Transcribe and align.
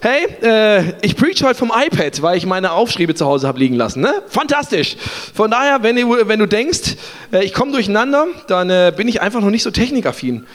hey, 0.00 0.26
äh, 0.42 0.92
ich 1.02 1.16
preach 1.16 1.42
heute 1.42 1.54
vom 1.56 1.72
iPad, 1.74 2.22
weil 2.22 2.36
ich 2.36 2.46
meine 2.46 2.72
Aufschriebe 2.72 3.14
zu 3.14 3.26
Hause 3.26 3.46
habe 3.48 3.58
liegen 3.58 3.74
lassen. 3.74 4.00
Ne? 4.00 4.22
Fantastisch. 4.28 4.96
Von 5.34 5.50
daher, 5.50 5.82
wenn 5.82 5.96
du, 5.96 6.28
wenn 6.28 6.38
du 6.38 6.46
denkst, 6.46 6.96
äh, 7.32 7.44
ich 7.44 7.52
komme 7.52 7.72
durcheinander, 7.72 8.26
dann 8.46 8.70
äh, 8.70 8.92
bin 8.96 9.08
ich 9.08 9.20
einfach 9.20 9.40
noch 9.40 9.50
nicht 9.50 9.62
so 9.62 9.70
technikaffin. 9.70 10.46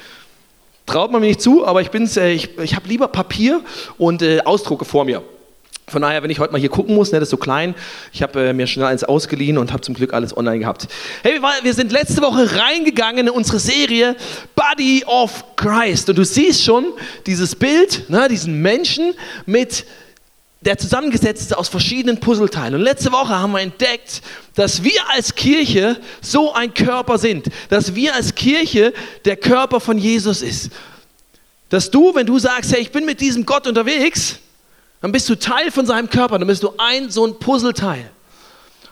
Traut 0.86 1.12
man 1.12 1.22
mir 1.22 1.28
nicht 1.28 1.42
zu, 1.42 1.66
aber 1.66 1.82
ich, 1.82 1.92
bin's, 1.92 2.18
äh, 2.18 2.32
ich, 2.32 2.58
ich 2.60 2.76
habe 2.76 2.88
lieber 2.88 3.08
Papier 3.08 3.62
und 3.98 4.22
äh, 4.22 4.42
Ausdrucke 4.44 4.86
vor 4.86 5.06
mir. 5.06 5.22
Von 5.88 6.02
daher, 6.02 6.24
wenn 6.24 6.30
ich 6.30 6.40
heute 6.40 6.54
mal 6.54 6.60
hier 6.60 6.70
gucken 6.70 6.96
muss, 6.96 7.12
ne, 7.12 7.20
das 7.20 7.28
ist 7.28 7.32
so 7.32 7.38
klein, 7.38 7.76
ich 8.14 8.24
habe 8.24 8.48
äh, 8.48 8.54
mir 8.54 8.68
schnell 8.68 8.86
eins 8.86 9.04
ausgeliehen 9.04 9.58
und 9.58 9.74
habe 9.74 9.82
zum 9.82 9.96
Glück 9.96 10.14
alles 10.14 10.36
online 10.36 10.60
gehabt. 10.60 10.88
Hey, 11.24 11.40
wir 11.62 11.74
sind 11.74 11.92
letzte 11.92 12.22
Woche 12.22 12.56
reingegangen 12.58 13.28
in 13.28 13.34
unsere 13.34 13.60
Serie 13.60 14.16
Body 14.56 15.04
of 15.06 15.44
Christ. 15.58 16.10
Und 16.10 16.18
du 16.18 16.24
siehst 16.24 16.64
schon 16.64 16.86
dieses 17.26 17.56
Bild, 17.56 18.10
ne, 18.10 18.28
diesen 18.30 18.62
Menschen 18.62 19.14
mit 19.46 19.86
der 20.62 20.78
zusammengesetzt 20.78 21.42
ist 21.42 21.58
aus 21.58 21.68
verschiedenen 21.68 22.20
Puzzleteilen. 22.20 22.76
Und 22.76 22.82
letzte 22.82 23.12
Woche 23.12 23.38
haben 23.38 23.52
wir 23.52 23.60
entdeckt, 23.60 24.22
dass 24.56 24.84
wir 24.84 25.10
als 25.14 25.36
Kirche 25.36 25.98
so 26.22 26.54
ein 26.54 26.74
Körper 26.74 27.18
sind, 27.18 27.48
dass 27.70 27.96
wir 27.96 28.16
als 28.16 28.34
Kirche 28.34 28.94
der 29.26 29.36
Körper 29.36 29.82
von 29.82 29.98
Jesus 29.98 30.42
ist. 30.42 30.72
Dass 31.68 31.92
du, 31.92 32.16
wenn 32.16 32.26
du 32.26 32.40
sagst, 32.40 32.72
hey, 32.72 32.82
ich 32.82 32.92
bin 32.92 33.06
mit 33.06 33.20
diesem 33.20 33.46
Gott 33.46 33.68
unterwegs, 33.68 34.40
dann 35.04 35.12
bist 35.12 35.28
du 35.28 35.36
Teil 35.36 35.70
von 35.70 35.86
seinem 35.86 36.10
Körper, 36.10 36.40
dann 36.40 36.48
bist 36.48 36.64
du 36.64 36.76
ein 36.78 37.10
so 37.10 37.28
ein 37.28 37.38
Puzzleteil. 37.38 38.10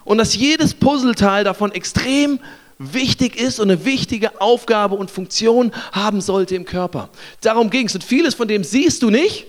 Und 0.04 0.17
dass 0.17 0.36
jedes 0.36 0.73
Puzzleteil 0.73 1.45
davon 1.45 1.72
extrem 1.72 2.42
wichtig 2.78 3.40
ist 3.40 3.62
und 3.62 3.72
eine 3.72 3.86
wichtige 3.86 4.42
Aufgabe 4.42 4.95
und 4.95 5.09
Funktion 5.09 5.72
haben 5.94 6.20
sollte 6.20 6.54
im 6.56 6.66
Körper. 6.66 7.08
Darum 7.39 7.70
ging 7.70 7.88
es. 7.88 7.95
Und 7.95 8.04
vieles 8.04 8.34
von 8.34 8.50
dem 8.50 8.66
siehst 8.66 9.04
du 9.04 9.09
nicht. 9.09 9.45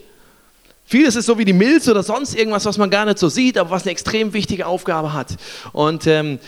Vieles 0.84 1.16
ist 1.16 1.26
so 1.26 1.36
wie 1.36 1.44
die 1.44 1.52
Milz 1.52 1.88
oder 1.88 2.04
sonst 2.04 2.36
irgendwas, 2.36 2.64
was 2.64 2.78
man 2.78 2.90
gar 2.90 3.06
nicht 3.06 3.18
so 3.18 3.28
sieht, 3.28 3.58
aber 3.58 3.70
was 3.70 3.82
eine 3.82 3.90
extrem 3.90 4.32
wichtige 4.32 4.66
Aufgabe 4.66 5.12
hat. 5.12 5.30
Und 5.72 6.06
ähm, 6.06 6.38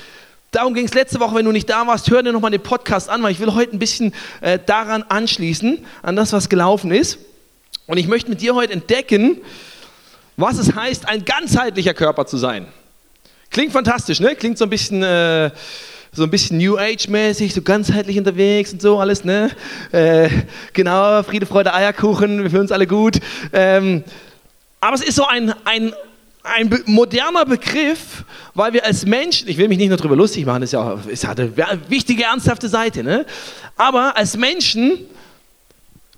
darum 0.53 0.75
ging 0.75 0.85
es 0.85 0.95
letzte 0.95 1.19
Woche, 1.19 1.35
wenn 1.35 1.45
du 1.45 1.51
nicht 1.51 1.69
da 1.69 1.89
warst, 1.89 2.09
hör 2.09 2.23
dir 2.23 2.33
nochmal 2.33 2.53
den 2.53 2.62
Podcast 2.62 3.09
an, 3.09 3.20
weil 3.25 3.33
ich 3.33 3.41
will 3.41 3.53
heute 3.53 3.75
ein 3.75 3.81
bisschen 3.81 4.15
äh, 4.42 4.61
daran 4.65 5.03
anschließen, 5.03 5.85
an 6.03 6.15
das, 6.15 6.33
was 6.33 6.48
gelaufen 6.48 6.92
ist. 6.92 7.19
Und 7.89 7.97
ich 7.97 8.07
möchte 8.07 8.31
mit 8.31 8.41
dir 8.41 8.55
heute 8.55 8.73
entdecken, 8.73 9.41
was 10.37 10.59
es 10.59 10.75
heißt, 10.75 11.09
ein 11.09 11.25
ganzheitlicher 11.25 11.95
Körper 11.95 12.27
zu 12.27 12.37
sein. 12.37 12.67
Klingt 13.51 13.73
fantastisch, 13.73 14.21
ne? 14.21 14.35
Klingt 14.35 14.59
so 14.59 14.65
ein 14.65 14.71
bisschen, 14.71 15.03
äh, 15.03 15.51
so 16.13 16.25
ein 16.25 16.31
bisschen 16.31 16.59
New 16.59 16.77
Age-mäßig, 16.77 17.55
so 17.55 17.63
ganzheitlich 17.63 18.19
unterwegs 18.19 18.73
und 18.73 18.83
so 18.83 18.99
alles, 18.99 19.25
ne? 19.25 19.51
Äh, 19.93 20.29
genau, 20.73 21.23
Friede, 21.23 21.47
Freude, 21.47 21.73
Eierkuchen, 21.73 22.43
wir 22.43 22.51
fühlen 22.51 22.63
uns 22.63 22.73
alle 22.73 22.87
gut. 22.87 23.21
Ähm, 23.53 24.03
aber 24.81 24.97
es 24.97 25.03
ist 25.03 25.17
so 25.17 25.27
ein, 25.27 25.55
ein, 25.65 25.95
ein 26.43 26.83
moderner 26.87 27.45
Begriff, 27.45 28.25
weil 28.55 28.73
wir 28.73 28.85
als 28.85 29.07
Menschen, 29.07 29.48
ich 29.48 29.57
will 29.57 29.69
mich 29.69 29.79
nicht 29.79 29.89
nur 29.89 29.97
darüber 29.97 30.17
lustig 30.17 30.45
machen, 30.45 30.61
das 30.61 30.71
ist 30.71 30.73
ja 30.73 30.98
ist 31.07 31.25
eine 31.25 31.89
wichtige, 31.89 32.25
ernsthafte 32.25 32.69
Seite, 32.69 33.03
ne? 33.03 33.25
aber 33.77 34.17
als 34.17 34.37
Menschen 34.37 34.98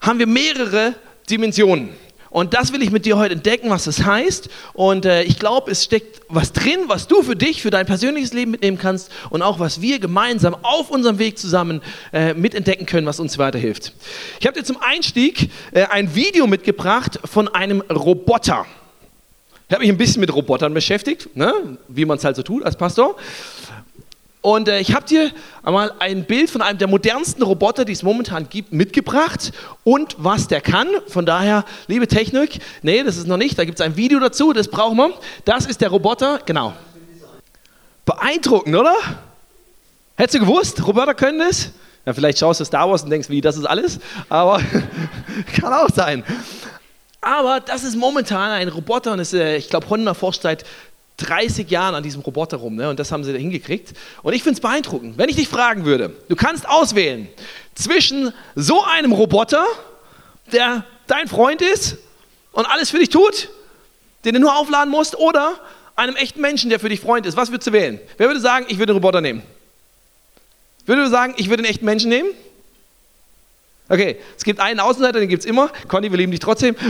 haben 0.00 0.18
wir 0.18 0.26
mehrere 0.26 0.94
Dimensionen. 1.28 1.90
Und 2.30 2.54
das 2.54 2.72
will 2.72 2.82
ich 2.82 2.90
mit 2.90 3.06
dir 3.06 3.16
heute 3.16 3.34
entdecken, 3.34 3.70
was 3.70 3.84
das 3.84 4.04
heißt. 4.04 4.48
Und 4.72 5.04
äh, 5.04 5.22
ich 5.22 5.38
glaube, 5.38 5.70
es 5.70 5.84
steckt 5.84 6.20
was 6.28 6.52
drin, 6.52 6.80
was 6.86 7.06
du 7.06 7.22
für 7.22 7.36
dich, 7.36 7.62
für 7.62 7.70
dein 7.70 7.86
persönliches 7.86 8.32
Leben 8.32 8.50
mitnehmen 8.50 8.78
kannst 8.78 9.10
und 9.30 9.42
auch 9.42 9.58
was 9.58 9.80
wir 9.80 9.98
gemeinsam 9.98 10.56
auf 10.62 10.90
unserem 10.90 11.18
Weg 11.18 11.38
zusammen 11.38 11.82
äh, 12.12 12.34
mitentdecken 12.34 12.86
können, 12.86 13.06
was 13.06 13.20
uns 13.20 13.38
weiterhilft. 13.38 13.92
Ich 14.40 14.46
habe 14.46 14.58
dir 14.58 14.64
zum 14.64 14.78
Einstieg 14.80 15.50
äh, 15.72 15.84
ein 15.84 16.14
Video 16.14 16.46
mitgebracht 16.46 17.20
von 17.24 17.48
einem 17.48 17.80
Roboter. 17.82 18.66
Ich 19.68 19.74
habe 19.74 19.82
mich 19.82 19.90
ein 19.90 19.98
bisschen 19.98 20.20
mit 20.20 20.32
Robotern 20.32 20.74
beschäftigt, 20.74 21.36
ne? 21.36 21.52
wie 21.88 22.04
man 22.04 22.18
es 22.18 22.24
halt 22.24 22.36
so 22.36 22.42
tut 22.42 22.62
als 22.62 22.76
Pastor. 22.76 23.16
Und 24.46 24.68
äh, 24.68 24.78
ich 24.78 24.94
habe 24.94 25.04
dir 25.04 25.32
einmal 25.64 25.92
ein 25.98 26.24
Bild 26.24 26.50
von 26.50 26.62
einem 26.62 26.78
der 26.78 26.86
modernsten 26.86 27.42
Roboter, 27.42 27.84
die 27.84 27.90
es 27.90 28.04
momentan 28.04 28.48
gibt, 28.48 28.72
mitgebracht 28.72 29.50
und 29.82 30.14
was 30.18 30.46
der 30.46 30.60
kann. 30.60 30.86
Von 31.08 31.26
daher, 31.26 31.64
liebe 31.88 32.06
Technik, 32.06 32.60
nee, 32.80 33.02
das 33.02 33.16
ist 33.16 33.26
noch 33.26 33.38
nicht, 33.38 33.58
da 33.58 33.64
gibt 33.64 33.80
es 33.80 33.84
ein 33.84 33.96
Video 33.96 34.20
dazu, 34.20 34.52
das 34.52 34.68
brauchen 34.68 34.98
wir. 34.98 35.14
Das 35.44 35.66
ist 35.66 35.80
der 35.80 35.88
Roboter, 35.88 36.38
genau. 36.46 36.74
Beeindruckend, 38.04 38.76
oder? 38.76 38.94
Hättest 40.16 40.36
du 40.36 40.38
gewusst, 40.38 40.86
Roboter 40.86 41.14
können 41.14 41.40
das? 41.40 41.70
Ja, 42.04 42.12
vielleicht 42.12 42.38
schaust 42.38 42.60
du 42.60 42.64
Star 42.64 42.88
Wars 42.88 43.02
und 43.02 43.10
denkst, 43.10 43.28
wie, 43.28 43.40
das 43.40 43.56
ist 43.56 43.64
alles? 43.64 43.98
Aber 44.28 44.60
kann 45.60 45.72
auch 45.72 45.90
sein. 45.92 46.22
Aber 47.20 47.58
das 47.58 47.82
ist 47.82 47.96
momentan 47.96 48.52
ein 48.52 48.68
Roboter 48.68 49.10
und 49.10 49.18
ist, 49.18 49.34
äh, 49.34 49.56
ich 49.56 49.68
glaube, 49.68 49.90
Honda 49.90 50.14
forscht 50.14 50.42
seit 50.42 50.64
30 51.18 51.70
Jahren 51.70 51.94
an 51.94 52.02
diesem 52.02 52.20
Roboter 52.20 52.58
rum 52.58 52.76
ne? 52.76 52.90
und 52.90 52.98
das 52.98 53.10
haben 53.10 53.24
sie 53.24 53.32
da 53.32 53.38
hingekriegt. 53.38 53.94
Und 54.22 54.34
ich 54.34 54.42
finde 54.42 54.56
es 54.56 54.60
beeindruckend. 54.60 55.16
Wenn 55.16 55.28
ich 55.28 55.36
dich 55.36 55.48
fragen 55.48 55.84
würde, 55.84 56.14
du 56.28 56.36
kannst 56.36 56.68
auswählen 56.68 57.28
zwischen 57.74 58.32
so 58.54 58.84
einem 58.84 59.12
Roboter, 59.12 59.64
der 60.52 60.84
dein 61.06 61.28
Freund 61.28 61.62
ist 61.62 61.96
und 62.52 62.66
alles 62.66 62.90
für 62.90 62.98
dich 62.98 63.08
tut, 63.08 63.48
den 64.24 64.34
du 64.34 64.40
nur 64.40 64.56
aufladen 64.56 64.90
musst, 64.90 65.16
oder 65.16 65.54
einem 65.94 66.16
echten 66.16 66.40
Menschen, 66.40 66.68
der 66.68 66.78
für 66.78 66.88
dich 66.88 67.00
Freund 67.00 67.24
ist. 67.26 67.36
Was 67.36 67.50
würdest 67.50 67.68
du 67.68 67.72
wählen? 67.72 67.98
Wer 68.18 68.28
würde 68.28 68.40
sagen, 68.40 68.66
ich 68.68 68.78
würde 68.78 68.92
den 68.92 68.96
Roboter 68.96 69.20
nehmen? 69.20 69.42
Würde 70.84 71.02
du 71.02 71.10
sagen, 71.10 71.34
ich 71.36 71.48
würde 71.48 71.62
den 71.62 71.70
echten 71.70 71.84
Menschen 71.84 72.10
nehmen? 72.10 72.28
Okay, 73.88 74.16
es 74.36 74.44
gibt 74.44 74.60
einen 74.60 74.80
Außenseiter, 74.80 75.20
den 75.20 75.28
gibt 75.28 75.40
es 75.40 75.46
immer. 75.46 75.70
Conny, 75.88 76.10
wir 76.10 76.18
lieben 76.18 76.32
dich 76.32 76.40
trotzdem. 76.40 76.76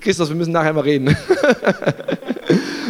Christus, 0.00 0.28
wir 0.28 0.36
müssen 0.36 0.52
nachher 0.52 0.72
mal 0.72 0.80
reden. 0.80 1.16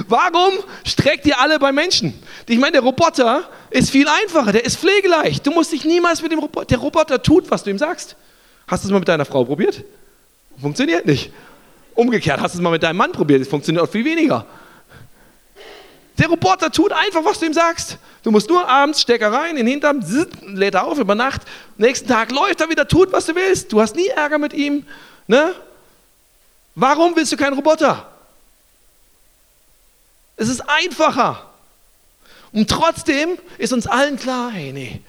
Warum 0.08 0.54
streckt 0.84 1.26
ihr 1.26 1.38
alle 1.38 1.58
bei 1.58 1.70
Menschen? 1.70 2.18
Ich 2.46 2.58
meine, 2.58 2.72
der 2.72 2.80
Roboter 2.80 3.48
ist 3.70 3.90
viel 3.90 4.08
einfacher, 4.08 4.52
der 4.52 4.64
ist 4.64 4.78
pflegeleicht. 4.78 5.46
Du 5.46 5.50
musst 5.50 5.70
dich 5.70 5.84
niemals 5.84 6.22
mit 6.22 6.32
dem 6.32 6.38
Roboter, 6.38 6.66
der 6.66 6.78
Roboter 6.78 7.22
tut, 7.22 7.50
was 7.50 7.62
du 7.62 7.70
ihm 7.70 7.78
sagst. 7.78 8.16
Hast 8.66 8.84
du 8.84 8.88
es 8.88 8.92
mal 8.92 9.00
mit 9.00 9.08
deiner 9.08 9.26
Frau 9.26 9.44
probiert? 9.44 9.84
Funktioniert 10.60 11.04
nicht. 11.04 11.30
Umgekehrt, 11.94 12.40
hast 12.40 12.54
du 12.54 12.58
es 12.58 12.62
mal 12.62 12.70
mit 12.70 12.82
deinem 12.82 12.96
Mann 12.96 13.12
probiert? 13.12 13.42
Es 13.42 13.48
funktioniert 13.48 13.84
auch 13.84 13.90
viel 13.90 14.04
weniger. 14.04 14.46
Der 16.16 16.28
Roboter 16.28 16.70
tut 16.70 16.92
einfach, 16.92 17.24
was 17.24 17.38
du 17.38 17.46
ihm 17.46 17.52
sagst. 17.52 17.98
Du 18.22 18.30
musst 18.30 18.48
nur 18.48 18.68
abends 18.68 19.02
Stecker 19.02 19.32
rein, 19.32 19.50
in 19.50 19.66
den 19.66 19.66
Hintern, 19.68 20.04
lädt 20.46 20.74
er 20.74 20.86
auf 20.86 20.98
über 20.98 21.14
Nacht. 21.14 21.42
Nächsten 21.76 22.08
Tag 22.08 22.32
läuft 22.32 22.60
er 22.60 22.68
wieder, 22.68 22.88
tut, 22.88 23.12
was 23.12 23.26
du 23.26 23.34
willst. 23.34 23.72
Du 23.72 23.80
hast 23.80 23.94
nie 23.94 24.08
Ärger 24.08 24.38
mit 24.38 24.52
ihm. 24.52 24.84
Ne? 25.26 25.54
Warum 26.74 27.14
willst 27.14 27.32
du 27.32 27.36
keinen 27.36 27.54
Roboter? 27.54 28.06
Es 30.38 30.48
ist 30.48 30.60
einfacher. 30.60 31.44
Und 32.52 32.70
trotzdem 32.70 33.36
ist 33.58 33.74
uns 33.74 33.86
allen 33.86 34.16
klar, 34.16 34.50
hey, 34.50 34.72
nee, 34.72 35.02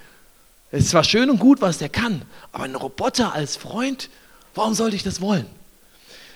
es 0.71 0.85
ist 0.85 0.89
zwar 0.89 1.03
schön 1.03 1.29
und 1.29 1.39
gut, 1.39 1.61
was 1.61 1.77
der 1.77 1.87
kann, 1.87 2.23
aber 2.51 2.65
ein 2.65 2.75
Roboter 2.75 3.33
als 3.33 3.55
Freund, 3.55 4.09
warum 4.55 4.73
sollte 4.73 4.95
ich 4.95 5.03
das 5.03 5.21
wollen? 5.21 5.45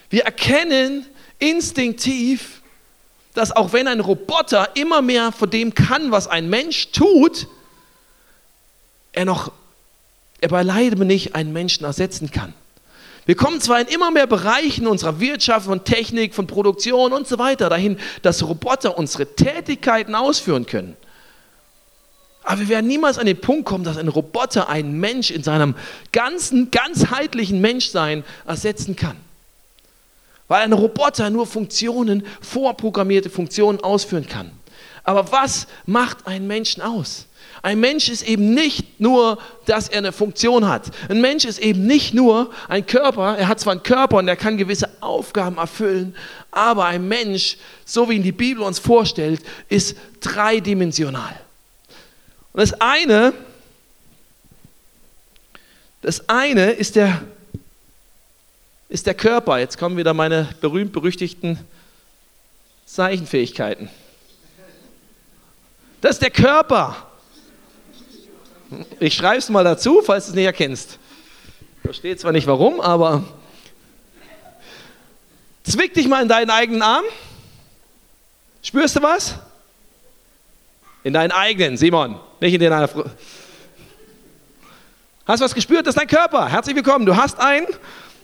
Wir 0.09 0.23
erkennen 0.23 1.05
instinktiv, 1.39 2.61
dass 3.33 3.51
auch 3.51 3.73
wenn 3.73 3.87
ein 3.87 3.99
Roboter 3.99 4.75
immer 4.75 5.01
mehr 5.01 5.31
von 5.31 5.49
dem 5.49 5.73
kann, 5.73 6.11
was 6.11 6.27
ein 6.27 6.49
Mensch 6.49 6.91
tut, 6.91 7.47
er 9.11 9.25
noch, 9.25 9.51
er 10.39 10.49
beileibe 10.49 11.03
nicht 11.03 11.35
einen 11.35 11.51
Menschen 11.51 11.83
ersetzen 11.83 12.31
kann. 12.31 12.53
Wir 13.25 13.35
kommen 13.35 13.61
zwar 13.61 13.79
in 13.79 13.87
immer 13.87 14.11
mehr 14.11 14.27
Bereichen 14.27 14.85
unserer 14.85 15.19
Wirtschaft, 15.19 15.65
von 15.65 15.85
Technik, 15.85 16.35
von 16.35 16.45
Produktion 16.45 17.13
und 17.13 17.27
so 17.27 17.39
weiter 17.39 17.69
dahin, 17.69 17.97
dass 18.21 18.43
Roboter 18.43 18.97
unsere 18.97 19.25
Tätigkeiten 19.35 20.13
ausführen 20.13 20.65
können. 20.65 20.97
Aber 22.43 22.59
wir 22.59 22.69
werden 22.69 22.87
niemals 22.87 23.17
an 23.17 23.25
den 23.25 23.39
Punkt 23.39 23.65
kommen, 23.65 23.85
dass 23.85 23.97
ein 23.97 24.09
Roboter 24.09 24.67
einen 24.67 24.99
Mensch 24.99 25.31
in 25.31 25.43
seinem 25.43 25.75
ganzen, 26.11 26.71
ganzheitlichen 26.71 27.61
Menschsein 27.61 28.25
ersetzen 28.45 28.97
kann. 28.97 29.15
Weil 30.49 30.63
ein 30.63 30.73
Roboter 30.73 31.29
nur 31.29 31.47
Funktionen, 31.47 32.25
vorprogrammierte 32.41 33.29
Funktionen 33.29 33.79
ausführen 33.79 34.27
kann. 34.27 34.51
Aber 35.05 35.31
was 35.31 35.67
macht 35.85 36.27
einen 36.27 36.47
Menschen 36.47 36.81
aus? 36.81 37.27
Ein 37.63 37.79
Mensch 37.79 38.09
ist 38.09 38.23
eben 38.23 38.53
nicht 38.53 38.99
nur, 38.99 39.37
dass 39.65 39.87
er 39.87 39.99
eine 39.99 40.11
Funktion 40.11 40.67
hat. 40.67 40.91
Ein 41.07 41.21
Mensch 41.21 41.45
ist 41.45 41.59
eben 41.59 41.87
nicht 41.87 42.13
nur 42.13 42.51
ein 42.67 42.85
Körper. 42.85 43.37
Er 43.37 43.47
hat 43.47 43.61
zwar 43.61 43.71
einen 43.71 43.83
Körper 43.83 44.17
und 44.17 44.27
er 44.27 44.35
kann 44.35 44.57
gewisse 44.57 44.89
Aufgaben 44.99 45.57
erfüllen, 45.57 46.13
aber 46.51 46.85
ein 46.85 47.07
Mensch, 47.07 47.55
so 47.85 48.09
wie 48.09 48.15
ihn 48.15 48.23
die 48.23 48.33
Bibel 48.33 48.63
uns 48.63 48.79
vorstellt, 48.79 49.41
ist 49.69 49.95
dreidimensional. 50.19 51.39
Und 52.51 52.59
das 52.59 52.73
eine, 52.81 53.31
das 56.01 56.27
eine 56.27 56.71
ist 56.71 56.97
der, 56.97 57.21
ist 58.89 59.07
der 59.07 59.13
Körper. 59.13 59.59
Jetzt 59.59 59.77
kommen 59.77 59.95
wieder 59.95 60.13
meine 60.13 60.49
berühmt-berüchtigten 60.59 61.57
Zeichenfähigkeiten. 62.85 63.89
Das 66.01 66.17
ist 66.17 66.21
der 66.21 66.29
Körper. 66.29 67.07
Ich 68.99 69.15
schreibe 69.15 69.37
es 69.37 69.49
mal 69.49 69.63
dazu, 69.63 70.01
falls 70.05 70.25
du 70.25 70.31
es 70.31 70.35
nicht 70.35 70.45
erkennst. 70.45 70.99
Ich 71.77 71.81
verstehe 71.83 72.15
zwar 72.17 72.31
nicht 72.31 72.47
warum, 72.47 72.79
aber 72.81 73.23
Zwick 75.63 75.93
dich 75.93 76.07
mal 76.07 76.21
in 76.21 76.27
deinen 76.27 76.49
eigenen 76.49 76.81
Arm. 76.81 77.05
Spürst 78.61 78.95
du 78.95 79.01
was? 79.01 79.35
In 81.03 81.13
deinen 81.13 81.31
eigenen, 81.31 81.77
Simon, 81.77 82.19
nicht 82.39 82.53
in 82.53 82.59
den 82.59 82.71
einer 82.71 82.87
Frau. 82.87 83.05
Hast 85.25 85.39
du 85.39 85.45
was 85.45 85.55
gespürt? 85.55 85.87
Das 85.87 85.95
ist 85.95 85.99
dein 85.99 86.07
Körper. 86.07 86.49
Herzlich 86.49 86.75
willkommen. 86.75 87.05
Du 87.05 87.15
hast 87.15 87.39
einen. 87.39 87.67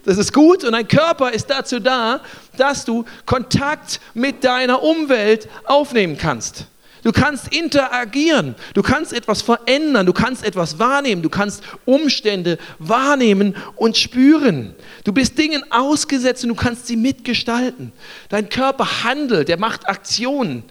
Das 0.04 0.18
ist 0.18 0.34
gut 0.34 0.63
und 0.63 0.74
dein 0.74 0.88
Körper 0.88 1.31
ist 1.31 1.50
dazu 1.50 1.80
da, 1.80 2.22
dass 2.57 2.84
du 2.84 3.06
Kontakt 3.25 4.01
mit 4.13 4.44
deiner 4.44 4.81
Umwelt 4.81 5.48
aufnehmen 5.66 6.18
kannst. 6.18 6.66
Du 7.04 7.12
kannst 7.12 7.54
interagieren, 7.56 8.56
du 8.74 8.81
kannst 8.81 9.13
etwas 9.13 9.42
verändern, 9.42 10.06
du 10.06 10.13
kannst 10.13 10.44
etwas 10.44 10.80
wahrnehmen, 10.80 11.22
du 11.22 11.30
kannst 11.30 11.63
Umstände 11.86 12.57
wahrnehmen 12.78 13.56
und 13.75 13.98
spüren. 13.98 14.75
Du 15.06 15.13
bist 15.13 15.38
Dingen 15.38 15.63
ausgesetzt 15.72 16.44
und 16.44 16.50
du 16.50 16.56
kannst 16.56 16.88
sie 16.88 16.98
mitgestalten. 16.98 17.94
Dein 18.28 18.50
Körper 18.50 19.04
handelt, 19.04 19.50
er 19.50 19.57
macht 19.57 19.88
Aktionen. 19.88 20.63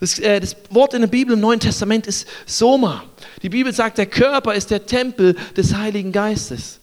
Das, 0.00 0.18
äh, 0.18 0.40
das, 0.40 0.56
Wort 0.70 0.94
in 0.94 1.00
der 1.00 1.08
Bibel 1.08 1.34
im 1.34 1.40
Neuen 1.40 1.60
Testament 1.60 2.06
ist 2.06 2.28
Soma. 2.46 3.04
Die 3.42 3.48
Bibel 3.48 3.72
sagt, 3.72 3.98
der 3.98 4.06
Körper 4.06 4.54
ist 4.54 4.70
der 4.70 4.86
Tempel 4.86 5.36
des 5.56 5.74
Heiligen 5.74 6.12
Geistes. 6.12 6.80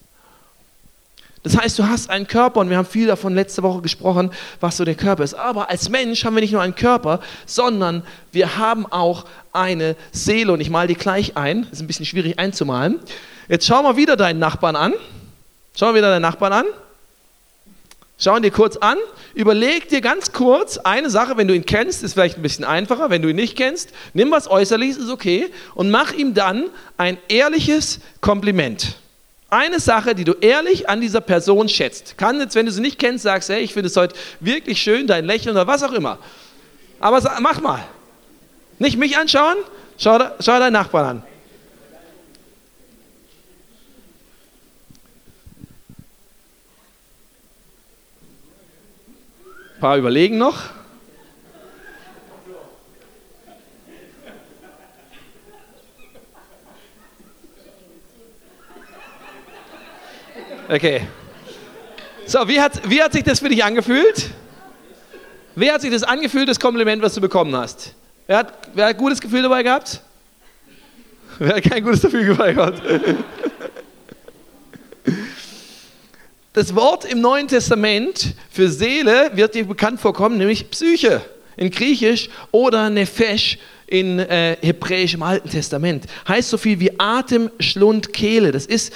Das 1.46 1.56
heißt, 1.56 1.78
du 1.78 1.88
hast 1.88 2.10
einen 2.10 2.26
Körper 2.26 2.60
und 2.60 2.72
wir 2.72 2.78
haben 2.78 2.88
viel 2.88 3.06
davon 3.06 3.36
letzte 3.36 3.62
Woche 3.62 3.84
gesprochen, 3.84 4.32
was 4.62 4.78
so 4.78 4.84
der 4.84 4.96
Körper 4.96 5.24
ist. 5.24 5.36
Aber 5.36 5.70
als 5.70 5.90
Mensch 5.90 6.26
haben 6.26 6.34
wir 6.34 6.42
nicht 6.42 6.54
nur 6.54 6.62
einen 6.64 6.74
Körper, 6.74 7.20
sondern 7.46 8.02
wir 8.32 8.58
haben 8.58 8.92
auch 8.92 9.26
eine 9.54 9.96
Seele. 10.12 10.54
Und 10.54 10.60
ich 10.60 10.72
male 10.72 10.88
die 10.88 10.96
gleich 10.96 11.38
ein. 11.38 11.68
Ist 11.72 11.82
ein 11.82 11.88
bisschen 11.88 12.08
schwierig 12.08 12.40
einzumalen. 12.40 13.00
Jetzt 13.48 13.68
schau 13.68 13.84
mal 13.84 13.96
wieder 13.96 14.18
deinen 14.18 14.40
Nachbarn 14.40 14.76
an. 14.76 14.96
Schau 15.78 15.86
mal 15.86 15.94
wieder 15.94 16.10
deinen 16.10 16.24
Nachbarn 16.24 16.52
an. 16.52 16.66
Schau 18.18 18.36
ihn 18.36 18.42
dir 18.42 18.50
kurz 18.50 18.78
an. 18.78 18.98
Überleg 19.36 19.88
dir 19.90 20.02
ganz 20.02 20.32
kurz 20.32 20.80
eine 20.80 21.12
Sache, 21.12 21.38
wenn 21.38 21.48
du 21.48 21.54
ihn 21.54 21.68
kennst, 21.68 22.02
ist 22.02 22.14
vielleicht 22.14 22.38
ein 22.38 22.42
bisschen 22.42 22.66
einfacher. 22.66 23.12
Wenn 23.12 23.22
du 23.22 23.30
ihn 23.30 23.36
nicht 23.36 23.56
kennst, 23.56 23.92
nimm 24.16 24.32
was 24.32 24.50
Äußerliches, 24.50 24.98
ist 24.98 25.10
okay. 25.12 25.52
Und 25.76 25.92
mach 25.92 26.12
ihm 26.12 26.34
dann 26.34 26.72
ein 26.98 27.20
ehrliches 27.28 28.00
Kompliment. 28.20 28.96
Eine 29.50 29.80
Sache, 29.80 30.16
die 30.16 30.24
du 30.24 30.34
ehrlich 30.34 30.90
an 30.90 31.02
dieser 31.02 31.22
Person 31.22 31.70
schätzt. 31.70 32.18
Kann 32.18 32.40
jetzt, 32.40 32.56
wenn 32.56 32.66
du 32.66 32.72
sie 32.72 32.82
nicht 32.82 32.98
kennst, 32.98 33.24
sagst, 33.24 33.50
hey, 33.50 33.62
ich 33.62 33.74
finde 33.74 33.88
es 33.88 33.96
heute 33.96 34.16
wirklich 34.40 34.82
schön, 34.82 35.08
dein 35.08 35.26
Lächeln 35.26 35.56
oder 35.56 35.68
was 35.68 35.84
auch 35.84 35.94
immer. 35.94 36.18
Aber 37.00 37.22
mach 37.40 37.62
mal. 37.62 37.84
Nicht 38.80 38.98
mich 38.98 39.18
anschauen, 39.18 39.58
schau, 39.98 40.20
schau 40.40 40.60
deinen 40.60 40.74
Nachbarn 40.74 41.06
an. 41.06 41.24
Ein 49.76 49.80
paar 49.80 49.98
überlegen 49.98 50.38
noch. 50.38 50.75
Okay. 60.68 61.08
So, 62.26 62.48
wie 62.48 62.60
hat, 62.60 62.90
wie 62.90 63.02
hat 63.02 63.14
sich 63.14 63.24
das 63.24 63.40
für 63.40 63.50
dich 63.50 63.64
angefühlt? 63.64 64.32
Wie 65.56 65.72
hat 65.72 65.82
sich 65.82 65.92
das 65.92 66.02
angefühlt, 66.02 66.50
das 66.50 66.60
Kompliment, 66.60 67.04
was 67.04 67.14
du 67.14 67.22
bekommen 67.22 67.56
hast? 67.56 67.94
Wer 68.26 68.38
hat, 68.38 68.54
wer 68.74 68.86
hat 68.86 68.96
ein 68.96 68.98
gutes 68.98 69.22
Gefühl 69.22 69.44
dabei 69.44 69.62
gehabt? 69.62 70.02
Wer 71.40 71.58
hat 71.58 71.64
kein 71.64 71.84
gutes 71.84 72.02
Gefühl 72.02 72.28
dabei 72.28 72.54
gehabt? 72.54 72.82
Das 76.54 76.74
Wort 76.74 77.04
im 77.04 77.20
Neuen 77.20 77.50
Testament 77.50 78.34
für 78.50 78.70
Seele 78.70 79.32
wird 79.34 79.54
dir 79.54 79.66
bekannt 79.66 80.00
vorkommen, 80.00 80.38
nämlich 80.38 80.72
Psyche 80.72 81.22
in 81.58 81.70
Griechisch 81.70 82.30
oder 82.52 82.90
Nefesh 82.90 83.60
in 83.86 84.20
äh, 84.20 84.56
Hebräisch 84.62 85.14
im 85.14 85.24
Alten 85.24 85.50
Testament. 85.50 86.06
Heißt 86.28 86.50
so 86.50 86.58
viel 86.58 86.80
wie 86.80 86.98
Atem, 86.98 87.52
Schlund, 87.60 88.14
Kehle. 88.14 88.52
Das 88.52 88.66
ist 88.66 88.94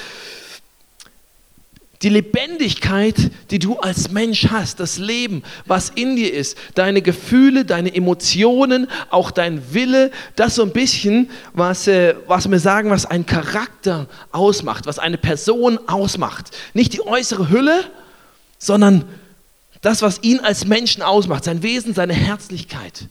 die 2.01 2.09
Lebendigkeit, 2.09 3.29
die 3.51 3.59
du 3.59 3.77
als 3.77 4.09
Mensch 4.09 4.47
hast, 4.49 4.79
das 4.79 4.97
Leben, 4.97 5.43
was 5.65 5.89
in 5.89 6.15
dir 6.15 6.33
ist, 6.33 6.57
deine 6.75 7.01
Gefühle, 7.01 7.65
deine 7.65 7.93
Emotionen, 7.93 8.87
auch 9.09 9.31
dein 9.31 9.73
Wille, 9.73 10.11
das 10.37 10.55
so 10.55 10.63
ein 10.63 10.71
bisschen, 10.71 11.29
was, 11.53 11.87
äh, 11.87 12.15
was 12.27 12.49
wir 12.49 12.59
sagen, 12.59 12.89
was 12.89 13.05
einen 13.05 13.25
Charakter 13.25 14.07
ausmacht, 14.31 14.85
was 14.85 14.97
eine 14.97 15.17
Person 15.17 15.77
ausmacht. 15.89 16.51
Nicht 16.73 16.93
die 16.93 17.05
äußere 17.05 17.49
Hülle, 17.49 17.83
sondern 18.57 19.03
das, 19.81 20.01
was 20.01 20.23
ihn 20.23 20.39
als 20.39 20.65
Menschen 20.65 21.01
ausmacht, 21.01 21.43
sein 21.43 21.63
Wesen, 21.63 21.93
seine 21.93 22.13
Herzlichkeit. 22.13 23.07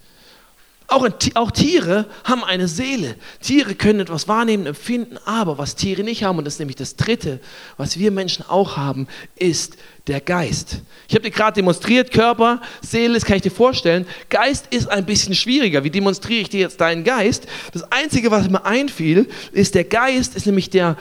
Auch, 0.91 1.07
auch, 1.35 1.51
Tiere 1.51 2.07
haben 2.25 2.43
eine 2.43 2.67
Seele. 2.67 3.17
Tiere 3.43 3.75
können 3.75 4.01
etwas 4.01 4.27
wahrnehmen, 4.27 4.65
empfinden, 4.65 5.19
aber 5.27 5.59
was 5.59 5.75
Tiere 5.75 6.03
nicht 6.03 6.25
haben, 6.25 6.39
und 6.39 6.47
das 6.47 6.55
ist 6.55 6.61
nämlich 6.61 6.77
das 6.77 6.97
Dritte, 6.97 7.41
was 7.77 7.99
wir 7.99 8.11
Menschen 8.11 8.43
auch 8.49 8.79
haben, 8.79 9.07
ist 9.37 9.77
der 10.07 10.23
Geist. 10.23 10.81
Ich 11.07 11.15
habe 11.15 11.25
dir 11.25 11.31
gerade 11.31 11.57
demonstriert, 11.57 12.11
Körper, 12.11 12.63
Seele, 12.81 13.13
das 13.13 13.27
kann 13.27 13.37
ich 13.37 13.43
dir 13.43 13.51
vorstellen. 13.51 14.07
Geist 14.31 14.69
ist 14.71 14.89
ein 14.89 15.05
bisschen 15.05 15.35
schwieriger. 15.35 15.85
Wie 15.85 15.91
demonstriere 15.91 16.41
ich 16.41 16.49
dir 16.49 16.61
jetzt 16.61 16.81
deinen 16.81 17.05
Geist? 17.05 17.47
Das 17.75 17.93
Einzige, 17.93 18.31
was 18.31 18.49
mir 18.49 18.65
einfiel, 18.65 19.29
ist, 19.53 19.75
der 19.75 19.85
Geist 19.85 20.37
ist 20.37 20.47
nämlich 20.47 20.71
der, 20.71 20.97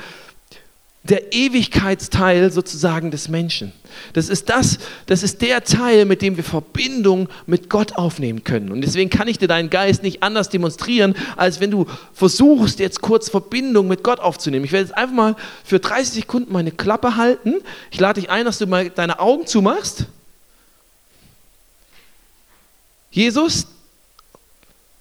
der 1.10 1.34
Ewigkeitsteil 1.34 2.52
sozusagen 2.52 3.12
des 3.12 3.30
Menschen. 3.30 3.72
Das 4.14 4.30
ist 4.30 4.50
das, 4.50 4.80
das 5.06 5.24
ist 5.24 5.42
der 5.42 5.64
Teil, 5.64 6.06
mit 6.06 6.22
dem 6.22 6.38
wir 6.38 6.44
Verbindung 6.44 7.30
mit 7.46 7.70
Gott 7.70 7.94
aufnehmen 7.94 8.44
können. 8.44 8.72
Und 8.72 8.82
deswegen 8.82 9.10
kann 9.10 9.28
ich 9.28 9.38
dir 9.38 9.48
deinen 9.48 9.70
Geist 9.70 10.04
nicht 10.04 10.24
anders 10.24 10.50
demonstrieren, 10.50 11.16
als 11.36 11.60
wenn 11.60 11.72
du 11.72 11.86
versuchst, 12.14 12.80
jetzt 12.80 13.02
kurz 13.02 13.30
Verbindung 13.30 13.88
mit 13.88 14.04
Gott 14.04 14.20
aufzunehmen. 14.20 14.66
Ich 14.66 14.72
werde 14.72 14.88
jetzt 14.88 14.98
einfach 14.98 15.16
mal 15.16 15.36
für 15.64 15.80
30 15.80 16.22
Sekunden 16.22 16.54
meine 16.54 16.72
Klappe 16.72 17.16
halten. 17.16 17.56
Ich 17.92 18.00
lade 18.00 18.20
dich 18.20 18.30
ein, 18.30 18.46
dass 18.46 18.58
du 18.58 18.68
mal 18.68 18.90
deine 18.90 19.20
Augen 19.20 19.48
zumachst. 19.48 20.06
Jesus, 23.12 23.68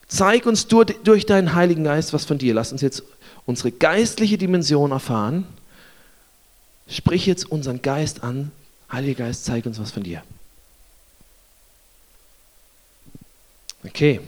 zeig 0.09 0.47
uns 0.47 0.69
durch 0.69 1.26
deinen 1.26 1.54
Heiligen 1.54 1.85
Geist 1.85 2.12
was 2.12 2.25
von 2.25 2.38
dir. 2.38 2.54
Lass 2.54 2.73
uns 2.73 2.81
jetzt 2.81 3.02
unsere 3.45 3.73
geistliche 3.73 4.38
Dimension 4.38 4.92
erfahren. 4.92 5.47
Sprich 6.88 7.26
jetzt 7.26 7.50
unseren 7.50 7.83
Geist 7.83 8.23
an. 8.23 8.52
Heiliger 8.90 9.25
Geist, 9.25 9.45
zeig 9.45 9.66
uns 9.66 9.81
was 9.81 9.90
von 9.90 10.02
dir. 10.02 10.23
Okay. 13.85 14.21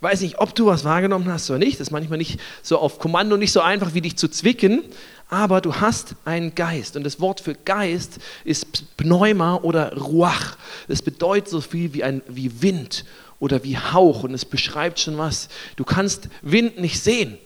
Weiß 0.00 0.22
nicht, 0.22 0.38
ob 0.38 0.54
du 0.54 0.66
was 0.66 0.84
wahrgenommen 0.84 1.30
hast 1.30 1.50
oder 1.50 1.58
nicht. 1.58 1.78
Das 1.78 1.88
ist 1.88 1.90
manchmal 1.90 2.18
nicht 2.18 2.40
so 2.62 2.78
auf 2.78 2.98
Kommando, 2.98 3.36
nicht 3.36 3.52
so 3.52 3.60
einfach 3.60 3.92
wie 3.92 4.00
dich 4.00 4.16
zu 4.16 4.28
zwicken. 4.28 4.82
Aber 5.28 5.60
du 5.60 5.76
hast 5.76 6.16
einen 6.24 6.54
Geist. 6.54 6.96
Und 6.96 7.04
das 7.04 7.20
Wort 7.20 7.40
für 7.40 7.54
Geist 7.54 8.18
ist 8.44 8.96
Pneuma 8.96 9.56
oder 9.56 9.96
Ruach. 9.96 10.56
Das 10.88 11.02
bedeutet 11.02 11.50
so 11.50 11.60
viel 11.60 11.92
wie, 11.92 12.02
ein, 12.02 12.22
wie 12.28 12.62
Wind 12.62 13.04
oder 13.40 13.62
wie 13.62 13.76
Hauch. 13.76 14.24
Und 14.24 14.32
es 14.32 14.46
beschreibt 14.46 15.00
schon 15.00 15.18
was. 15.18 15.48
Du 15.76 15.84
kannst 15.84 16.28
Wind 16.40 16.80
nicht 16.80 17.02
sehen. 17.02 17.36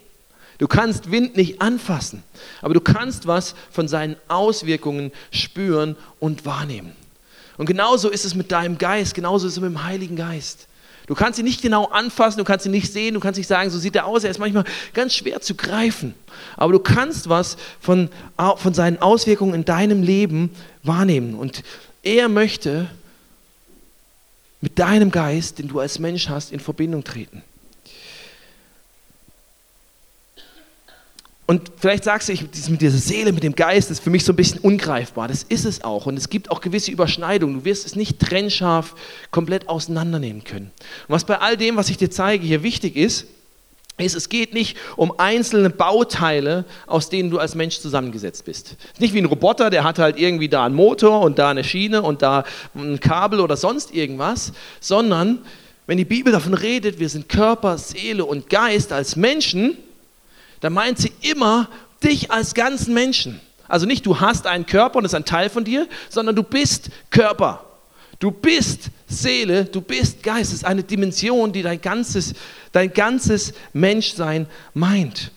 Du 0.59 0.69
kannst 0.69 1.11
Wind 1.11 1.37
nicht 1.37 1.61
anfassen, 1.61 2.23
aber 2.63 2.75
du 2.75 2.81
kannst 2.81 3.27
was 3.27 3.55
von 3.71 3.89
seinen 3.89 4.17
Auswirkungen 4.29 5.11
spüren 5.31 5.97
und 6.21 6.47
wahrnehmen. 6.47 6.93
Und 7.57 7.67
genauso 7.67 8.09
ist 8.09 8.25
es 8.25 8.35
mit 8.35 8.53
deinem 8.53 8.79
Geist, 8.79 9.15
genauso 9.15 9.47
ist 9.47 9.55
es 9.55 9.61
mit 9.61 9.71
dem 9.71 9.85
Heiligen 9.85 10.17
Geist. 10.17 10.69
Du 11.07 11.15
kannst 11.15 11.39
ihn 11.39 11.45
nicht 11.45 11.61
genau 11.61 11.87
anfassen, 11.87 12.39
du 12.39 12.45
kannst 12.45 12.65
ihn 12.65 12.73
nicht 12.73 12.91
sehen, 12.93 13.15
du 13.15 13.21
kannst 13.21 13.37
nicht 13.37 13.47
sagen, 13.47 13.69
so 13.69 13.79
sieht 13.79 13.95
er 13.95 14.07
aus, 14.07 14.25
er 14.25 14.31
ist 14.31 14.39
manchmal 14.39 14.65
ganz 14.95 15.15
schwer 15.15 15.41
zu 15.41 15.55
greifen. 15.55 16.15
Aber 16.57 16.73
du 16.73 16.79
kannst 16.79 17.29
was 17.29 17.57
von, 17.79 18.09
von 18.57 18.75
seinen 18.75 19.03
Auswirkungen 19.03 19.55
in 19.55 19.65
deinem 19.67 20.03
Leben 20.03 20.51
wahrnehmen. 20.83 21.35
Und 21.35 21.63
er 22.03 22.29
möchte 22.29 22.89
mit 24.63 24.79
deinem 24.79 25.11
Geist, 25.11 25.59
den 25.59 25.69
du 25.69 25.79
als 25.79 25.99
Mensch 25.99 26.31
hast, 26.31 26.53
in 26.53 26.61
Verbindung 26.61 27.05
treten. 27.05 27.43
Und 31.47 31.73
vielleicht 31.77 32.05
sagst 32.05 32.29
du, 32.29 32.33
ich, 32.33 32.43
mit 32.71 32.81
dieser 32.81 32.97
Seele, 32.97 33.33
mit 33.33 33.43
dem 33.43 33.55
Geist, 33.55 33.91
ist 33.91 34.03
für 34.03 34.09
mich 34.09 34.25
so 34.25 34.33
ein 34.33 34.37
bisschen 34.37 34.61
ungreifbar. 34.61 35.29
Das 35.29 35.43
ist 35.43 35.67
es 35.67 35.85
auch. 35.85 36.07
Und 36.07 36.17
es 36.17 36.31
gibt 36.31 36.51
auch 36.51 36.63
gewisse 36.63 36.91
Überschneidungen. 36.91 37.59
Du 37.59 37.65
wirst 37.67 37.85
es 37.85 37.97
nicht 37.97 38.19
trennscharf 38.19 38.95
komplett 39.31 39.69
auseinandernehmen 39.69 40.43
können. 40.43 40.71
Und 41.07 41.15
was 41.15 41.25
bei 41.25 41.39
all 41.39 41.59
dem, 41.59 41.77
was 41.77 41.91
ich 41.91 41.99
dir 41.99 42.11
zeige, 42.11 42.47
hier 42.47 42.63
wichtig 42.63 42.97
ist, 42.97 43.27
ist, 43.99 44.17
es 44.17 44.29
geht 44.29 44.55
nicht 44.55 44.77
um 44.97 45.13
einzelne 45.19 45.71
Bauteile, 45.71 46.65
aus 46.87 47.11
denen 47.11 47.31
du 47.31 47.39
als 47.39 47.55
Mensch 47.55 47.79
zusammengesetzt 47.79 48.45
bist. 48.45 48.77
Nicht 48.99 49.15
wie 49.15 49.19
ein 49.19 49.27
Roboter, 49.27 49.71
der 49.71 49.85
hat 49.85 49.99
halt 49.99 50.19
irgendwie 50.19 50.49
da 50.49 50.65
einen 50.65 50.75
Motor 50.75 51.21
und 51.21 51.39
da 51.39 51.51
eine 51.51 51.63
Schiene 51.63 52.03
und 52.03 52.23
da 52.23 52.45
ein 52.75 52.99
Kabel 52.99 53.39
oder 53.39 53.57
sonst 53.57 53.95
irgendwas, 53.95 54.53
sondern 54.81 55.41
wenn 55.87 55.99
die 55.99 56.05
Bibel 56.05 56.33
davon 56.33 56.55
redet, 56.55 56.99
wir 56.99 57.09
sind 57.09 57.29
Körper, 57.29 57.79
Seele 57.79 58.25
und 58.25 58.49
Geist 58.49 58.93
als 58.93 59.15
Menschen, 59.15 59.77
dann 60.65 60.73
meint 60.73 60.97
sie 60.97 61.13
immer 61.21 61.69
dich 62.03 62.31
als 62.31 62.55
ganzen 62.55 62.95
Menschen. 62.95 63.39
Also 63.69 63.85
nicht 63.85 64.07
du 64.07 64.21
hast 64.21 64.47
einen 64.47 64.65
Körper 64.65 64.97
und 64.97 65.03
das 65.03 65.13
ist 65.13 65.17
ein 65.17 65.27
Teil 65.27 65.51
von 65.51 65.63
dir, 65.63 65.87
sondern 66.09 66.35
du 66.35 66.43
bist 66.43 66.89
Körper. 67.11 67.67
Du 68.19 68.31
bist 68.31 68.89
Seele, 69.07 69.67
du 69.67 69.83
bist 69.83 70.23
Geist. 70.23 70.53
Es 70.53 70.55
ist 70.55 70.65
eine 70.65 70.83
Dimension, 70.83 71.53
die 71.53 71.61
dein 71.61 71.83
ganzes, 71.83 72.33
dein 72.73 72.91
ganzes 72.91 73.53
Menschsein 73.75 74.47
meint. 74.73 75.33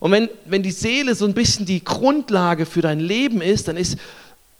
Und 0.00 0.12
wenn, 0.12 0.30
wenn 0.46 0.62
die 0.62 0.70
Seele 0.70 1.14
so 1.14 1.26
ein 1.26 1.34
bisschen 1.34 1.66
die 1.66 1.84
Grundlage 1.84 2.64
für 2.64 2.80
dein 2.80 3.00
Leben 3.00 3.42
ist, 3.42 3.68
dann 3.68 3.76
ist, 3.76 3.98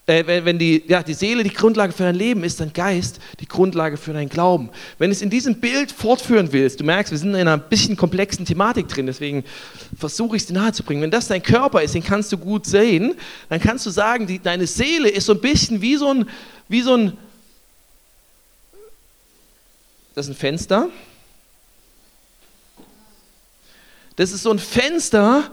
äh, 0.07 0.25
wenn, 0.27 0.59
die, 0.59 0.85
ja, 0.87 1.03
die 1.03 1.15
Seele 1.15 1.43
die 1.45 1.53
Grundlage 1.53 1.93
für 1.93 2.03
dein 2.03 2.15
Leben 2.15 2.45
ist, 2.45 2.61
dann 2.61 2.73
Geist 2.73 3.21
die 3.41 3.49
Grundlage 3.49 3.97
für 3.97 4.13
dein 4.13 4.29
Glauben. 4.29 4.69
Wenn 4.99 5.11
du 5.11 5.17
es 5.17 5.23
in 5.23 5.31
diesem 5.31 5.61
Bild 5.61 5.91
fortführen 5.91 6.53
willst, 6.53 6.81
du 6.81 6.85
merkst, 6.85 7.11
wir 7.11 7.19
sind 7.19 7.31
in 7.31 7.37
einer 7.37 7.57
bisschen 7.57 7.97
komplexen 7.97 8.45
Thematik 8.45 8.89
drin, 8.89 9.07
deswegen 9.07 9.45
versuche 9.99 10.37
ich 10.37 10.43
es 10.43 10.49
dir 10.49 10.55
nahezubringen. 10.55 11.03
Wenn 11.03 11.11
das 11.11 11.29
dein 11.29 11.43
Körper 11.43 11.83
ist, 11.83 11.95
den 11.95 12.05
kannst 12.05 12.31
du 12.33 12.39
gut 12.39 12.67
sehen, 12.67 13.15
dann 13.49 13.61
kannst 13.61 13.87
du 13.87 13.91
sagen, 13.91 14.27
die, 14.27 14.39
deine 14.39 14.67
Seele 14.67 15.09
ist 15.09 15.25
so 15.25 15.33
ein 15.33 15.41
bisschen 15.41 15.81
wie 15.81 15.97
so 15.97 16.13
ein, 16.13 16.29
wie 16.69 16.83
so 16.83 16.97
ein 16.97 17.17
das 20.15 20.27
ist 20.27 20.33
ein 20.33 20.39
Fenster. 20.39 20.89
Das 24.17 24.31
ist 24.31 24.45
so 24.45 24.51
ein 24.53 24.61
Fenster, 24.61 25.51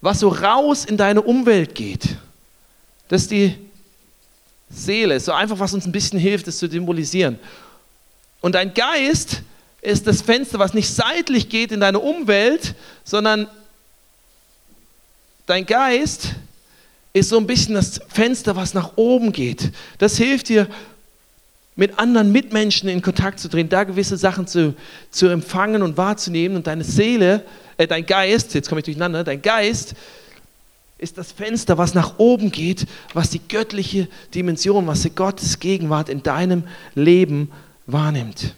was 0.00 0.20
so 0.20 0.28
raus 0.28 0.84
in 0.84 0.96
deine 0.96 1.22
Umwelt 1.22 1.74
geht. 1.74 2.16
Das 3.08 3.22
ist 3.22 3.30
die 3.30 3.54
Seele, 4.68 5.20
so 5.20 5.32
einfach, 5.32 5.58
was 5.58 5.74
uns 5.74 5.86
ein 5.86 5.92
bisschen 5.92 6.18
hilft, 6.18 6.46
das 6.46 6.58
zu 6.58 6.68
symbolisieren. 6.68 7.38
Und 8.40 8.54
dein 8.54 8.74
Geist 8.74 9.42
ist 9.80 10.06
das 10.06 10.22
Fenster, 10.22 10.58
was 10.58 10.74
nicht 10.74 10.88
seitlich 10.88 11.48
geht 11.48 11.70
in 11.70 11.80
deine 11.80 12.00
Umwelt, 12.00 12.74
sondern 13.04 13.48
dein 15.46 15.64
Geist 15.64 16.34
ist 17.12 17.28
so 17.28 17.38
ein 17.38 17.46
bisschen 17.46 17.74
das 17.74 18.00
Fenster, 18.08 18.56
was 18.56 18.74
nach 18.74 18.96
oben 18.96 19.32
geht. 19.32 19.70
Das 19.98 20.16
hilft 20.16 20.48
dir, 20.48 20.68
mit 21.76 21.98
anderen 21.98 22.32
Mitmenschen 22.32 22.88
in 22.88 23.02
Kontakt 23.02 23.38
zu 23.38 23.48
treten, 23.48 23.68
da 23.68 23.84
gewisse 23.84 24.16
Sachen 24.16 24.46
zu, 24.46 24.74
zu 25.10 25.28
empfangen 25.28 25.82
und 25.82 25.96
wahrzunehmen 25.98 26.56
und 26.56 26.66
deine 26.66 26.84
Seele, 26.84 27.42
äh, 27.76 27.86
dein 27.86 28.06
Geist, 28.06 28.54
jetzt 28.54 28.68
komme 28.68 28.80
ich 28.80 28.86
durcheinander, 28.86 29.22
dein 29.22 29.42
Geist 29.42 29.94
ist 30.98 31.18
das 31.18 31.32
Fenster, 31.32 31.76
was 31.76 31.94
nach 31.94 32.18
oben 32.18 32.50
geht, 32.50 32.86
was 33.12 33.30
die 33.30 33.40
göttliche 33.46 34.08
Dimension, 34.34 34.86
was 34.86 35.02
die 35.02 35.10
Gottes 35.10 35.58
Gegenwart 35.60 36.08
in 36.08 36.22
deinem 36.22 36.64
Leben 36.94 37.52
wahrnimmt. 37.86 38.54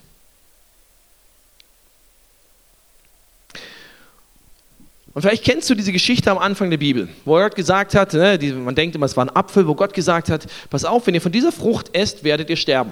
Und 5.13 5.23
vielleicht 5.23 5.43
kennst 5.43 5.69
du 5.69 5.75
diese 5.75 5.91
Geschichte 5.91 6.31
am 6.31 6.37
Anfang 6.37 6.69
der 6.69 6.77
Bibel, 6.77 7.09
wo 7.25 7.33
Gott 7.33 7.55
gesagt 7.55 7.93
hat, 7.93 8.13
ne, 8.13 8.37
die, 8.37 8.53
man 8.53 8.75
denkt 8.75 8.95
immer, 8.95 9.05
es 9.05 9.17
war 9.17 9.25
ein 9.25 9.35
Apfel, 9.35 9.67
wo 9.67 9.75
Gott 9.75 9.93
gesagt 9.93 10.29
hat, 10.29 10.47
pass 10.69 10.85
auf, 10.85 11.07
wenn 11.07 11.15
ihr 11.15 11.21
von 11.21 11.31
dieser 11.31 11.51
Frucht 11.51 11.89
esst, 11.93 12.23
werdet 12.23 12.49
ihr 12.49 12.55
sterben. 12.55 12.91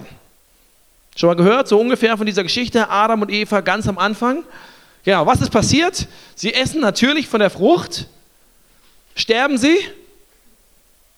Schon 1.16 1.28
mal 1.28 1.36
gehört, 1.36 1.68
so 1.68 1.80
ungefähr 1.80 2.16
von 2.18 2.26
dieser 2.26 2.42
Geschichte, 2.42 2.90
Adam 2.90 3.22
und 3.22 3.30
Eva 3.30 3.60
ganz 3.60 3.88
am 3.88 3.98
Anfang? 3.98 4.44
Genau, 5.04 5.24
was 5.26 5.40
ist 5.40 5.50
passiert? 5.50 6.06
Sie 6.34 6.52
essen 6.52 6.80
natürlich 6.80 7.28
von 7.28 7.40
der 7.40 7.50
Frucht. 7.50 8.08
Sterben 9.18 9.58
sie? 9.58 9.76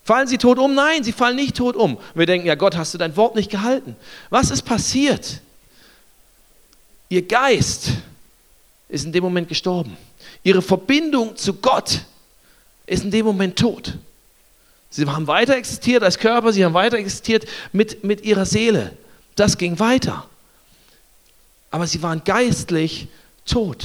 Fallen 0.05 0.27
sie 0.27 0.39
tot 0.39 0.59
um? 0.59 0.75
Nein, 0.75 1.05
sie 1.05 1.13
fallen 1.13 1.37
nicht 1.37 1.57
tot 1.57 1.77
um. 1.77 1.99
wir 2.15 2.25
denken, 2.25 2.47
ja 2.47 2.55
Gott, 2.55 2.75
hast 2.77 2.95
du 2.95 2.99
dein 2.99 3.15
Wort 3.15 3.37
nicht 3.37 3.51
gehalten? 3.51 3.95
Was 4.31 4.51
ist 4.51 4.63
passiert? 4.63 5.43
Ihr 7.11 7.23
Geist 7.23 7.91
ist 8.89 9.05
in 9.05 9.13
dem 9.13 9.23
Moment 9.23 9.49
gestorben. 9.49 9.99
Ihre 10.43 10.63
Verbindung 10.63 11.37
zu 11.37 11.55
Gott 11.55 12.01
ist 12.87 13.05
in 13.05 13.11
dem 13.11 13.27
Moment 13.27 13.59
tot. 13.59 13.99
Sie 14.89 15.07
haben 15.07 15.27
weiter 15.27 15.55
existiert 15.57 16.03
als 16.03 16.19
Körper, 16.19 16.55
sie 16.55 16.65
haben 16.65 16.75
weiter 16.75 16.97
existiert 16.97 17.47
mit, 17.73 18.03
mit 18.03 18.23
ihrer 18.23 18.47
Seele. 18.47 18.97
Das 19.37 19.59
ging 19.59 19.79
weiter. 19.79 20.27
Aber 21.71 21.87
sie 21.87 22.03
waren 22.03 22.25
geistlich 22.25 23.09
tot. 23.45 23.85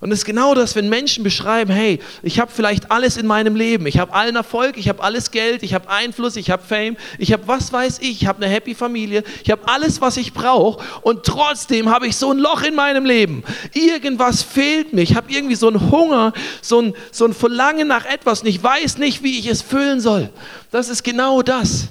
Und 0.00 0.12
es 0.12 0.20
ist 0.20 0.24
genau 0.24 0.54
das, 0.54 0.76
wenn 0.76 0.88
Menschen 0.88 1.24
beschreiben, 1.24 1.72
hey, 1.72 1.98
ich 2.22 2.38
habe 2.38 2.52
vielleicht 2.54 2.92
alles 2.92 3.16
in 3.16 3.26
meinem 3.26 3.56
Leben, 3.56 3.84
ich 3.86 3.98
habe 3.98 4.12
allen 4.12 4.36
Erfolg, 4.36 4.76
ich 4.76 4.88
habe 4.88 5.02
alles 5.02 5.32
Geld, 5.32 5.64
ich 5.64 5.74
habe 5.74 5.88
Einfluss, 5.88 6.36
ich 6.36 6.50
habe 6.50 6.62
Fame, 6.62 6.96
ich 7.18 7.32
habe 7.32 7.48
was 7.48 7.72
weiß 7.72 7.98
ich, 7.98 8.22
ich 8.22 8.26
habe 8.26 8.44
eine 8.44 8.52
happy 8.52 8.76
Familie, 8.76 9.24
ich 9.42 9.50
habe 9.50 9.66
alles, 9.66 10.00
was 10.00 10.16
ich 10.16 10.32
brauche 10.32 10.84
und 11.02 11.24
trotzdem 11.24 11.90
habe 11.90 12.06
ich 12.06 12.16
so 12.16 12.30
ein 12.30 12.38
Loch 12.38 12.62
in 12.62 12.76
meinem 12.76 13.04
Leben. 13.04 13.42
Irgendwas 13.74 14.42
fehlt 14.42 14.92
mir, 14.92 15.02
ich 15.02 15.16
habe 15.16 15.32
irgendwie 15.32 15.56
so 15.56 15.66
einen 15.66 15.90
Hunger, 15.90 16.32
so 16.62 16.80
ein, 16.80 16.94
so 17.10 17.24
ein 17.24 17.34
Verlangen 17.34 17.88
nach 17.88 18.04
etwas 18.04 18.42
und 18.42 18.46
ich 18.46 18.62
weiß 18.62 18.98
nicht, 18.98 19.24
wie 19.24 19.38
ich 19.40 19.48
es 19.48 19.62
füllen 19.62 20.00
soll. 20.00 20.30
Das 20.70 20.88
ist 20.88 21.02
genau 21.02 21.42
das, 21.42 21.88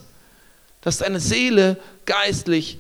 dass 0.80 1.00
deine 1.00 1.20
Seele 1.20 1.78
geistlich 2.06 2.80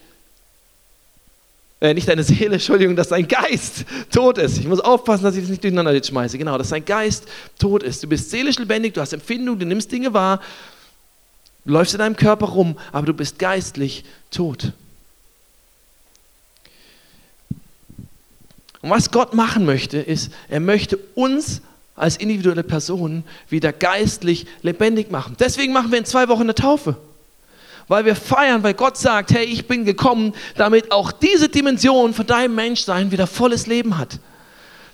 äh, 1.79 1.93
nicht 1.93 2.07
deine 2.07 2.23
Seele, 2.23 2.53
Entschuldigung, 2.53 2.95
dass 2.95 3.09
dein 3.09 3.27
Geist 3.27 3.85
tot 4.11 4.37
ist. 4.37 4.57
Ich 4.57 4.67
muss 4.67 4.79
aufpassen, 4.79 5.23
dass 5.23 5.35
ich 5.35 5.41
das 5.41 5.49
nicht 5.49 5.63
durcheinander 5.63 6.03
schmeiße. 6.03 6.37
Genau, 6.37 6.57
dass 6.57 6.69
dein 6.69 6.85
Geist 6.85 7.25
tot 7.59 7.83
ist. 7.83 8.03
Du 8.03 8.07
bist 8.07 8.29
seelisch 8.29 8.57
lebendig, 8.57 8.93
du 8.93 9.01
hast 9.01 9.13
Empfindung, 9.13 9.59
du 9.59 9.65
nimmst 9.65 9.91
Dinge 9.91 10.13
wahr, 10.13 10.41
du 11.65 11.73
läufst 11.73 11.93
in 11.93 11.99
deinem 11.99 12.15
Körper 12.15 12.47
rum, 12.47 12.77
aber 12.91 13.05
du 13.05 13.13
bist 13.13 13.39
geistlich 13.39 14.03
tot. 14.31 14.71
Und 18.81 18.89
was 18.89 19.11
Gott 19.11 19.33
machen 19.33 19.65
möchte, 19.65 19.97
ist, 19.97 20.31
er 20.49 20.59
möchte 20.59 20.97
uns 21.15 21.61
als 21.95 22.15
individuelle 22.15 22.63
Personen 22.63 23.23
wieder 23.49 23.73
geistlich 23.73 24.45
lebendig 24.61 25.11
machen. 25.11 25.35
Deswegen 25.39 25.73
machen 25.73 25.91
wir 25.91 25.97
in 25.97 26.05
zwei 26.05 26.27
Wochen 26.29 26.43
eine 26.43 26.55
Taufe 26.55 26.95
weil 27.87 28.05
wir 28.05 28.15
feiern, 28.15 28.63
weil 28.63 28.73
Gott 28.73 28.97
sagt, 28.97 29.31
hey, 29.31 29.45
ich 29.45 29.67
bin 29.67 29.85
gekommen, 29.85 30.33
damit 30.55 30.91
auch 30.91 31.11
diese 31.11 31.49
Dimension 31.49 32.13
von 32.13 32.25
deinem 32.25 32.55
Menschsein 32.55 33.11
wieder 33.11 33.27
volles 33.27 33.67
Leben 33.67 33.97
hat. 33.97 34.19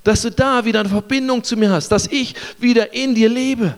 Dass 0.04 0.22
du 0.22 0.32
da 0.32 0.66
wieder 0.66 0.82
eine 0.82 0.90
Verbindung 0.90 1.44
zu 1.44 1.58
mir 1.58 1.72
hast, 1.72 1.90
dass 1.90 2.08
ich 2.08 2.36
wieder 2.60 2.94
in 2.94 3.16
dir 3.16 3.30
lebe. 3.30 3.76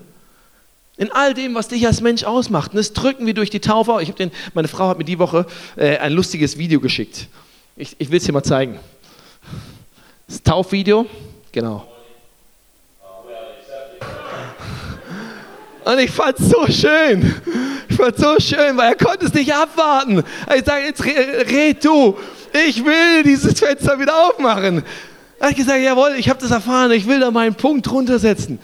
In 0.98 1.12
all 1.12 1.34
dem, 1.34 1.56
was 1.56 1.68
dich 1.68 1.86
als 1.86 2.02
Mensch 2.02 2.24
ausmacht. 2.24 2.72
Und 2.72 2.78
das 2.78 2.94
drücken 2.94 3.26
wir 3.26 3.34
durch 3.34 3.50
die 3.50 3.60
Taufe. 3.60 4.00
Ich 4.02 4.12
den, 4.12 4.32
meine 4.54 4.68
Frau 4.68 4.88
hat 4.88 4.98
mir 4.98 5.04
die 5.04 5.20
Woche 5.20 5.46
äh, 5.76 5.98
ein 5.98 6.14
lustiges 6.14 6.58
Video 6.58 6.80
geschickt. 6.80 7.28
Ich, 7.76 7.96
ich 8.00 8.10
will 8.10 8.18
es 8.18 8.24
dir 8.24 8.32
mal 8.32 8.44
zeigen. 8.44 8.80
Das 10.28 10.42
Taufvideo, 10.42 11.06
genau. 11.52 11.86
Und 15.86 16.00
ich 16.00 16.10
fand 16.10 16.38
so 16.40 16.66
schön. 16.68 17.36
Ich 17.88 17.96
fand 17.96 18.18
so 18.18 18.40
schön, 18.40 18.76
weil 18.76 18.94
er 18.94 18.96
konnte 18.96 19.28
es 19.28 19.34
nicht 19.34 19.54
abwarten. 19.54 20.24
Ich 20.56 20.66
sage, 20.66 20.86
jetzt 20.86 21.06
red 21.06 21.86
du. 21.86 22.18
Ich 22.68 22.84
will 22.84 23.22
dieses 23.24 23.60
Fenster 23.60 24.00
wieder 24.00 24.28
aufmachen. 24.28 24.84
Habe 25.40 25.52
ich 25.52 25.58
gesagt, 25.58 25.84
jawohl, 25.84 26.16
ich 26.18 26.28
habe 26.28 26.40
das 26.42 26.50
erfahren. 26.50 26.92
Ich 26.92 27.08
will 27.08 27.20
da 27.20 27.30
meinen 27.30 27.54
Punkt 27.54 27.90
runtersetzen. 27.92 28.58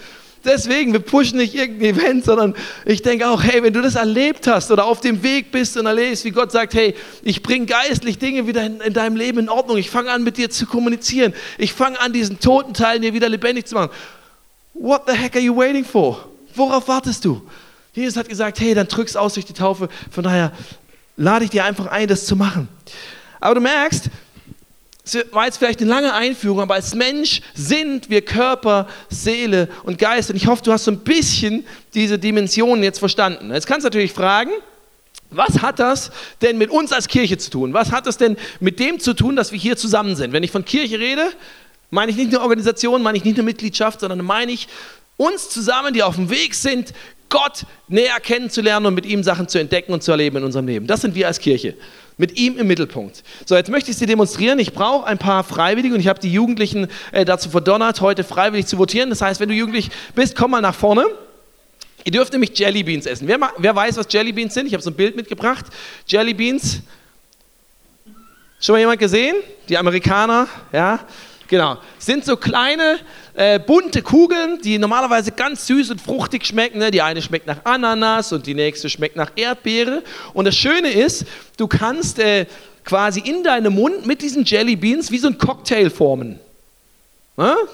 Deswegen, 0.43 0.93
wir 0.93 0.99
pushen 0.99 1.37
nicht 1.37 1.53
irgendein 1.53 1.95
Event, 1.95 2.25
sondern 2.25 2.55
ich 2.85 3.03
denke 3.03 3.29
auch, 3.29 3.43
hey, 3.43 3.61
wenn 3.61 3.73
du 3.73 3.83
das 3.83 3.93
erlebt 3.93 4.47
hast 4.47 4.71
oder 4.71 4.85
auf 4.85 4.99
dem 4.99 5.21
Weg 5.21 5.51
bist 5.51 5.77
und 5.77 5.85
erlebst, 5.85 6.25
wie 6.25 6.31
Gott 6.31 6.51
sagt, 6.51 6.73
hey, 6.73 6.95
ich 7.21 7.43
bringe 7.43 7.67
geistlich 7.67 8.17
Dinge 8.17 8.47
wieder 8.47 8.65
in, 8.65 8.81
in 8.81 8.93
deinem 8.93 9.15
Leben 9.15 9.37
in 9.37 9.49
Ordnung. 9.49 9.77
Ich 9.77 9.91
fange 9.91 10.09
an, 10.09 10.23
mit 10.23 10.37
dir 10.37 10.49
zu 10.49 10.65
kommunizieren. 10.65 11.35
Ich 11.59 11.73
fange 11.73 11.99
an, 11.99 12.13
diesen 12.13 12.39
toten 12.39 12.73
Teil 12.73 12.99
dir 12.99 13.13
wieder 13.13 13.29
lebendig 13.29 13.67
zu 13.67 13.75
machen. 13.75 13.91
What 14.73 15.03
the 15.05 15.13
heck 15.13 15.35
are 15.35 15.43
you 15.43 15.55
waiting 15.55 15.85
for? 15.85 16.30
Worauf 16.55 16.87
wartest 16.87 17.25
du? 17.25 17.41
Jesus 17.93 18.15
hat 18.15 18.29
gesagt, 18.29 18.59
hey, 18.59 18.73
dann 18.73 18.87
drück's 18.87 19.15
aus 19.15 19.33
durch 19.33 19.45
die 19.45 19.53
Taufe. 19.53 19.89
Von 20.11 20.23
daher 20.23 20.51
lade 21.17 21.45
ich 21.45 21.51
dir 21.51 21.65
einfach 21.65 21.87
ein, 21.87 22.07
das 22.07 22.25
zu 22.25 22.35
machen. 22.35 22.67
Aber 23.39 23.55
du 23.55 23.61
merkst, 23.61 24.09
es 25.03 25.25
war 25.31 25.45
jetzt 25.45 25.57
vielleicht 25.57 25.81
eine 25.81 25.89
lange 25.89 26.13
Einführung, 26.13 26.61
aber 26.61 26.75
als 26.75 26.93
Mensch 26.93 27.41
sind 27.53 28.09
wir 28.09 28.21
Körper, 28.21 28.87
Seele 29.09 29.67
und 29.83 29.97
Geist. 29.97 30.29
Und 30.29 30.35
ich 30.35 30.47
hoffe, 30.47 30.63
du 30.63 30.71
hast 30.71 30.85
so 30.85 30.91
ein 30.91 30.99
bisschen 30.99 31.65
diese 31.93 32.19
Dimensionen 32.19 32.83
jetzt 32.83 32.99
verstanden. 32.99 33.51
Jetzt 33.51 33.67
kannst 33.67 33.83
du 33.83 33.87
natürlich 33.87 34.13
fragen, 34.13 34.51
was 35.31 35.61
hat 35.61 35.79
das 35.79 36.11
denn 36.41 36.57
mit 36.57 36.69
uns 36.69 36.91
als 36.91 37.07
Kirche 37.07 37.37
zu 37.37 37.49
tun? 37.49 37.73
Was 37.73 37.91
hat 37.91 38.05
das 38.05 38.17
denn 38.17 38.37
mit 38.59 38.79
dem 38.79 38.99
zu 38.99 39.13
tun, 39.13 39.35
dass 39.35 39.51
wir 39.51 39.59
hier 39.59 39.77
zusammen 39.77 40.15
sind? 40.15 40.33
Wenn 40.33 40.43
ich 40.43 40.51
von 40.51 40.65
Kirche 40.65 40.99
rede, 40.99 41.31
meine 41.89 42.11
ich 42.11 42.17
nicht 42.17 42.31
nur 42.31 42.41
Organisation, 42.41 43.01
meine 43.01 43.17
ich 43.17 43.23
nicht 43.23 43.37
nur 43.37 43.45
Mitgliedschaft, 43.45 44.01
sondern 44.01 44.23
meine 44.23 44.51
ich 44.51 44.67
uns 45.17 45.49
zusammen, 45.49 45.93
die 45.93 46.03
auf 46.03 46.15
dem 46.15 46.29
Weg 46.29 46.55
sind, 46.55 46.93
Gott 47.29 47.65
näher 47.87 48.19
kennenzulernen 48.19 48.85
und 48.87 48.93
mit 48.93 49.05
ihm 49.05 49.23
Sachen 49.23 49.47
zu 49.47 49.57
entdecken 49.57 49.93
und 49.93 50.03
zu 50.03 50.11
erleben 50.11 50.37
in 50.37 50.43
unserem 50.43 50.67
Leben. 50.67 50.85
Das 50.85 51.01
sind 51.01 51.15
wir 51.15 51.27
als 51.27 51.39
Kirche. 51.39 51.75
Mit 52.17 52.37
ihm 52.37 52.57
im 52.57 52.67
Mittelpunkt. 52.67 53.23
So, 53.45 53.55
jetzt 53.55 53.69
möchte 53.69 53.89
ich 53.89 53.95
es 53.95 53.99
dir 53.99 54.05
demonstrieren. 54.05 54.59
Ich 54.59 54.73
brauche 54.73 55.07
ein 55.07 55.17
paar 55.17 55.43
Freiwillige 55.43 55.95
und 55.95 56.01
ich 56.01 56.07
habe 56.07 56.19
die 56.19 56.31
Jugendlichen 56.31 56.87
äh, 57.13 57.23
dazu 57.23 57.49
verdonnert, 57.49 58.01
heute 58.01 58.23
freiwillig 58.23 58.67
zu 58.67 58.77
votieren. 58.77 59.09
Das 59.09 59.21
heißt, 59.21 59.39
wenn 59.39 59.49
du 59.49 59.55
jugendlich 59.55 59.89
bist, 60.13 60.35
komm 60.35 60.51
mal 60.51 60.61
nach 60.61 60.75
vorne. 60.75 61.05
Ihr 62.03 62.11
dürft 62.11 62.33
nämlich 62.33 62.57
Jelly 62.57 62.83
Beans 62.83 63.05
essen. 63.05 63.27
Wer, 63.27 63.39
wer 63.57 63.75
weiß, 63.75 63.97
was 63.97 64.07
Jelly 64.09 64.33
Beans 64.33 64.53
sind? 64.53 64.67
Ich 64.67 64.73
habe 64.73 64.83
so 64.83 64.89
ein 64.89 64.95
Bild 64.95 65.15
mitgebracht. 65.15 65.65
Jelly 66.07 66.33
Beans. 66.33 66.81
Schon 68.59 68.73
mal 68.73 68.79
jemand 68.79 68.99
gesehen? 68.99 69.35
Die 69.69 69.77
Amerikaner, 69.77 70.47
ja, 70.71 70.99
genau. 71.47 71.77
Sind 71.97 72.25
so 72.25 72.37
kleine 72.37 72.99
äh, 73.33 73.59
bunte 73.59 74.01
Kugeln, 74.01 74.59
die 74.63 74.77
normalerweise 74.77 75.31
ganz 75.31 75.67
süß 75.67 75.91
und 75.91 76.01
fruchtig 76.01 76.45
schmecken. 76.45 76.79
Ne? 76.79 76.91
Die 76.91 77.01
eine 77.01 77.21
schmeckt 77.21 77.47
nach 77.47 77.63
Ananas 77.65 78.33
und 78.33 78.45
die 78.45 78.53
nächste 78.53 78.89
schmeckt 78.89 79.15
nach 79.15 79.31
Erdbeere. 79.35 80.03
Und 80.33 80.45
das 80.45 80.55
Schöne 80.55 80.89
ist, 80.89 81.25
du 81.57 81.67
kannst 81.67 82.19
äh, 82.19 82.45
quasi 82.83 83.21
in 83.21 83.43
deinem 83.43 83.75
Mund 83.75 84.05
mit 84.05 84.21
diesen 84.21 84.43
Jelly 84.43 84.75
Beans 84.75 85.11
wie 85.11 85.17
so 85.17 85.27
ein 85.27 85.37
Cocktail 85.37 85.89
formen. 85.89 86.39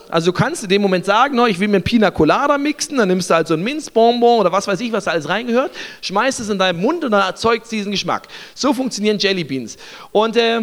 Also 0.10 0.32
du 0.32 0.38
kannst 0.38 0.64
in 0.64 0.70
dem 0.70 0.82
Moment 0.82 1.04
sagen, 1.06 1.38
ich 1.48 1.60
will 1.60 1.68
mir 1.68 1.78
ein 1.78 1.84
Pina 1.84 2.12
Colada 2.12 2.58
mixen, 2.58 2.98
dann 2.98 3.08
nimmst 3.08 3.30
du 3.30 3.34
halt 3.34 3.48
so 3.48 3.56
ein 3.56 3.64
Minzbonbon 3.64 4.40
oder 4.40 4.52
was 4.52 4.68
weiß 4.68 4.80
ich, 4.80 4.92
was 4.92 5.06
da 5.06 5.12
alles 5.12 5.28
reingehört, 5.28 5.72
schmeißt 6.02 6.40
es 6.40 6.50
in 6.50 6.60
deinen 6.60 6.80
Mund 6.80 7.04
und 7.04 7.12
dann 7.12 7.24
erzeugt 7.24 7.66
es 7.66 7.70
diesen 7.70 7.92
Geschmack. 7.92 8.28
So 8.54 8.74
funktionieren 8.74 9.18
Jelly 9.18 9.44
Beans. 9.44 9.78
Und 10.12 10.38
äh, 10.38 10.62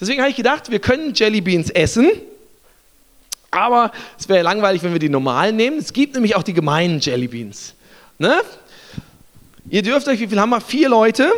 deswegen 0.00 0.20
habe 0.20 0.30
ich 0.30 0.36
gedacht, 0.36 0.70
wir 0.70 0.78
können 0.78 1.14
Jelly 1.14 1.40
Beans 1.40 1.70
essen, 1.70 2.10
aber 3.50 3.92
es 4.18 4.28
wäre 4.28 4.42
langweilig, 4.42 4.82
wenn 4.82 4.92
wir 4.92 4.98
die 4.98 5.08
normalen 5.08 5.56
nehmen. 5.56 5.78
Es 5.78 5.92
gibt 5.92 6.14
nämlich 6.14 6.36
auch 6.36 6.42
die 6.42 6.52
gemeinen 6.54 7.00
Jelly 7.00 7.28
Beans. 7.28 7.74
Ne? 8.18 8.40
Ihr 9.70 9.82
dürft 9.82 10.08
euch, 10.08 10.20
wie 10.20 10.26
viel 10.26 10.40
haben 10.40 10.50
wir? 10.50 10.60
Vier 10.60 10.88
Leute. 10.88 11.30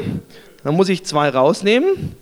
Dann 0.65 0.75
muss 0.75 0.89
ich 0.89 1.05
zwei 1.05 1.29
rausnehmen. 1.29 2.17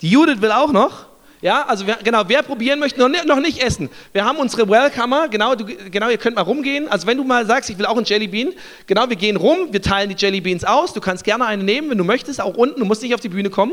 Die 0.00 0.08
Judith 0.08 0.40
will 0.40 0.52
auch 0.52 0.72
noch. 0.72 1.06
Ja, 1.42 1.64
also 1.66 1.88
wer, 1.88 1.96
genau, 1.96 2.22
wer 2.28 2.42
probieren 2.44 2.78
möchte, 2.78 3.00
noch, 3.00 3.24
noch 3.24 3.40
nicht 3.40 3.60
essen. 3.60 3.90
Wir 4.12 4.24
haben 4.24 4.38
unsere 4.38 4.68
Welcomer, 4.68 5.28
genau, 5.28 5.56
du, 5.56 5.64
genau, 5.64 6.08
ihr 6.08 6.16
könnt 6.16 6.36
mal 6.36 6.42
rumgehen. 6.42 6.88
Also 6.88 7.08
wenn 7.08 7.16
du 7.16 7.24
mal 7.24 7.44
sagst, 7.46 7.68
ich 7.68 7.76
will 7.78 7.86
auch 7.86 7.96
einen 7.96 8.06
Jelly 8.06 8.28
Bean, 8.28 8.52
genau, 8.86 9.08
wir 9.08 9.16
gehen 9.16 9.36
rum, 9.36 9.72
wir 9.72 9.82
teilen 9.82 10.08
die 10.08 10.14
Jelly 10.16 10.40
Beans 10.40 10.62
aus. 10.62 10.92
Du 10.92 11.00
kannst 11.00 11.24
gerne 11.24 11.44
eine 11.44 11.64
nehmen, 11.64 11.90
wenn 11.90 11.98
du 11.98 12.04
möchtest, 12.04 12.40
auch 12.40 12.54
unten. 12.54 12.78
Du 12.78 12.86
musst 12.86 13.02
nicht 13.02 13.12
auf 13.12 13.20
die 13.20 13.28
Bühne 13.28 13.50
kommen. 13.50 13.72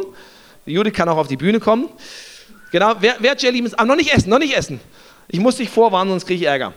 Die 0.65 0.72
Judith 0.72 0.93
kann 0.93 1.10
auch 1.10 1.17
auf 1.17 1.27
die 1.27 1.38
Bühne 1.38 1.60
kommen. 1.60 1.89
Genau, 2.71 2.95
wer, 2.99 3.15
wer 3.19 3.35
Jelly 3.35 3.61
Beans, 3.61 3.73
aber 3.73 3.85
noch 3.85 3.95
nicht 3.95 4.13
essen, 4.13 4.29
noch 4.29 4.39
nicht 4.39 4.55
essen. 4.55 4.79
Ich 5.27 5.39
muss 5.39 5.57
dich 5.57 5.69
vorwarnen, 5.69 6.11
sonst 6.11 6.25
kriege 6.25 6.41
ich 6.41 6.47
Ärger. 6.47 6.73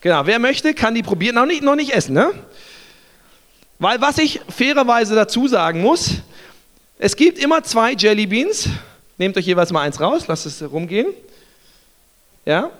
Genau, 0.00 0.24
wer 0.24 0.38
möchte, 0.38 0.72
kann 0.74 0.94
die 0.94 1.02
probieren. 1.02 1.34
Noch 1.34 1.46
nicht, 1.46 1.62
noch 1.62 1.76
nicht 1.76 1.92
essen, 1.92 2.14
ne? 2.14 2.32
Weil 3.78 4.00
was 4.00 4.18
ich 4.18 4.40
fairerweise 4.48 5.14
dazu 5.14 5.48
sagen 5.48 5.80
muss, 5.80 6.16
es 6.98 7.16
gibt 7.16 7.38
immer 7.38 7.62
zwei 7.62 7.92
Jelly 7.92 8.26
Beans. 8.26 8.68
Nehmt 9.16 9.36
euch 9.36 9.46
jeweils 9.46 9.72
mal 9.72 9.82
eins 9.82 10.00
raus, 10.00 10.26
lasst 10.28 10.46
es 10.46 10.62
rumgehen. 10.62 11.08
Ja? 12.44 12.70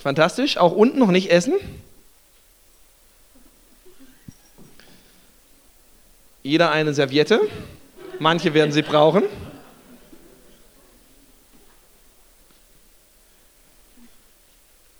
Fantastisch. 0.00 0.56
Auch 0.58 0.72
unten 0.72 0.98
noch 0.98 1.10
nicht 1.10 1.30
essen. 1.30 1.54
Jeder 6.48 6.70
eine 6.70 6.94
Serviette. 6.94 7.42
Manche 8.20 8.54
werden 8.54 8.72
sie 8.72 8.80
brauchen. 8.80 9.24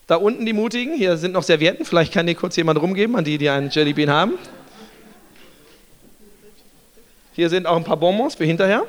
Da 0.07 0.17
unten 0.17 0.45
die 0.45 0.53
Mutigen, 0.53 0.95
hier 0.95 1.17
sind 1.17 1.33
noch 1.33 1.43
Servietten, 1.43 1.87
vielleicht 1.87 2.13
kann 2.13 2.27
die 2.27 2.35
kurz 2.35 2.57
jemand 2.57 2.79
rumgeben 2.83 3.17
an 3.17 3.25
die, 3.25 3.39
die 3.39 3.49
einen 3.49 3.71
Jellybean 3.71 4.11
haben. 4.11 4.35
Hier 7.33 7.49
sind 7.49 7.67
auch 7.67 7.77
ein 7.77 7.85
paar 7.85 7.97
Bonbons 7.97 8.35
für 8.35 8.45
hinterher. 8.45 8.85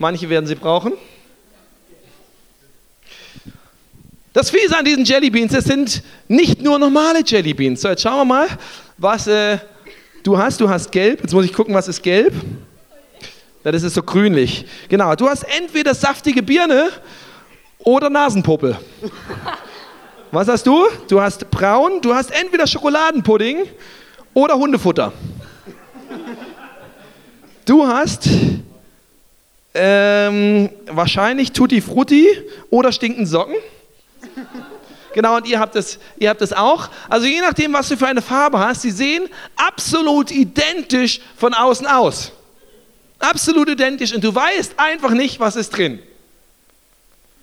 Manche 0.00 0.28
werden 0.28 0.46
sie 0.46 0.56
brauchen. 0.56 0.94
Das 4.32 4.50
Fiese 4.50 4.76
an 4.76 4.84
diesen 4.84 5.04
Jellybeans, 5.04 5.54
es 5.54 5.66
sind 5.66 6.02
nicht 6.26 6.60
nur 6.60 6.80
normale 6.80 7.22
Jellybeans. 7.24 7.80
So, 7.80 7.90
jetzt 7.90 8.02
schauen 8.02 8.16
wir 8.16 8.24
mal, 8.24 8.48
was 8.98 9.28
äh, 9.28 9.58
du 10.22 10.38
hast. 10.38 10.60
Du 10.60 10.68
hast 10.68 10.90
gelb. 10.92 11.20
Jetzt 11.22 11.32
muss 11.32 11.44
ich 11.44 11.52
gucken, 11.52 11.74
was 11.74 11.88
ist 11.88 12.02
gelb. 12.02 12.34
Ja, 13.64 13.70
das 13.70 13.82
ist 13.82 13.94
so 13.94 14.02
grünlich. 14.02 14.66
Genau, 14.88 15.14
du 15.14 15.28
hast 15.28 15.44
entweder 15.44 15.94
saftige 15.94 16.42
Birne 16.42 16.90
oder 17.78 18.10
Nasenpuppe. 18.10 18.76
Was 20.30 20.48
hast 20.48 20.66
du? 20.66 20.86
Du 21.08 21.20
hast 21.20 21.50
braun, 21.50 22.00
du 22.00 22.14
hast 22.14 22.30
entweder 22.30 22.66
Schokoladenpudding 22.66 23.64
oder 24.34 24.54
Hundefutter. 24.54 25.12
Du 27.64 27.86
hast 27.86 28.28
ähm, 29.74 30.70
wahrscheinlich 30.90 31.52
Tutti 31.52 31.80
Frutti 31.80 32.26
oder 32.70 32.92
stinkenden 32.92 33.26
Socken. 33.26 33.54
Genau, 35.14 35.36
und 35.36 35.46
ihr 35.46 35.58
habt, 35.58 35.74
das, 35.74 35.98
ihr 36.18 36.30
habt 36.30 36.40
das 36.40 36.52
auch. 36.52 36.88
Also 37.08 37.26
je 37.26 37.40
nachdem, 37.40 37.72
was 37.72 37.88
du 37.88 37.96
für 37.96 38.06
eine 38.06 38.22
Farbe 38.22 38.58
hast, 38.58 38.82
sie 38.82 38.90
sehen 38.90 39.28
absolut 39.56 40.30
identisch 40.30 41.20
von 41.36 41.54
außen 41.54 41.86
aus. 41.86 42.32
Absolut 43.18 43.68
identisch. 43.68 44.12
Und 44.14 44.24
du 44.24 44.34
weißt 44.34 44.74
einfach 44.78 45.10
nicht, 45.10 45.38
was 45.38 45.56
ist 45.56 45.70
drin. 45.70 46.00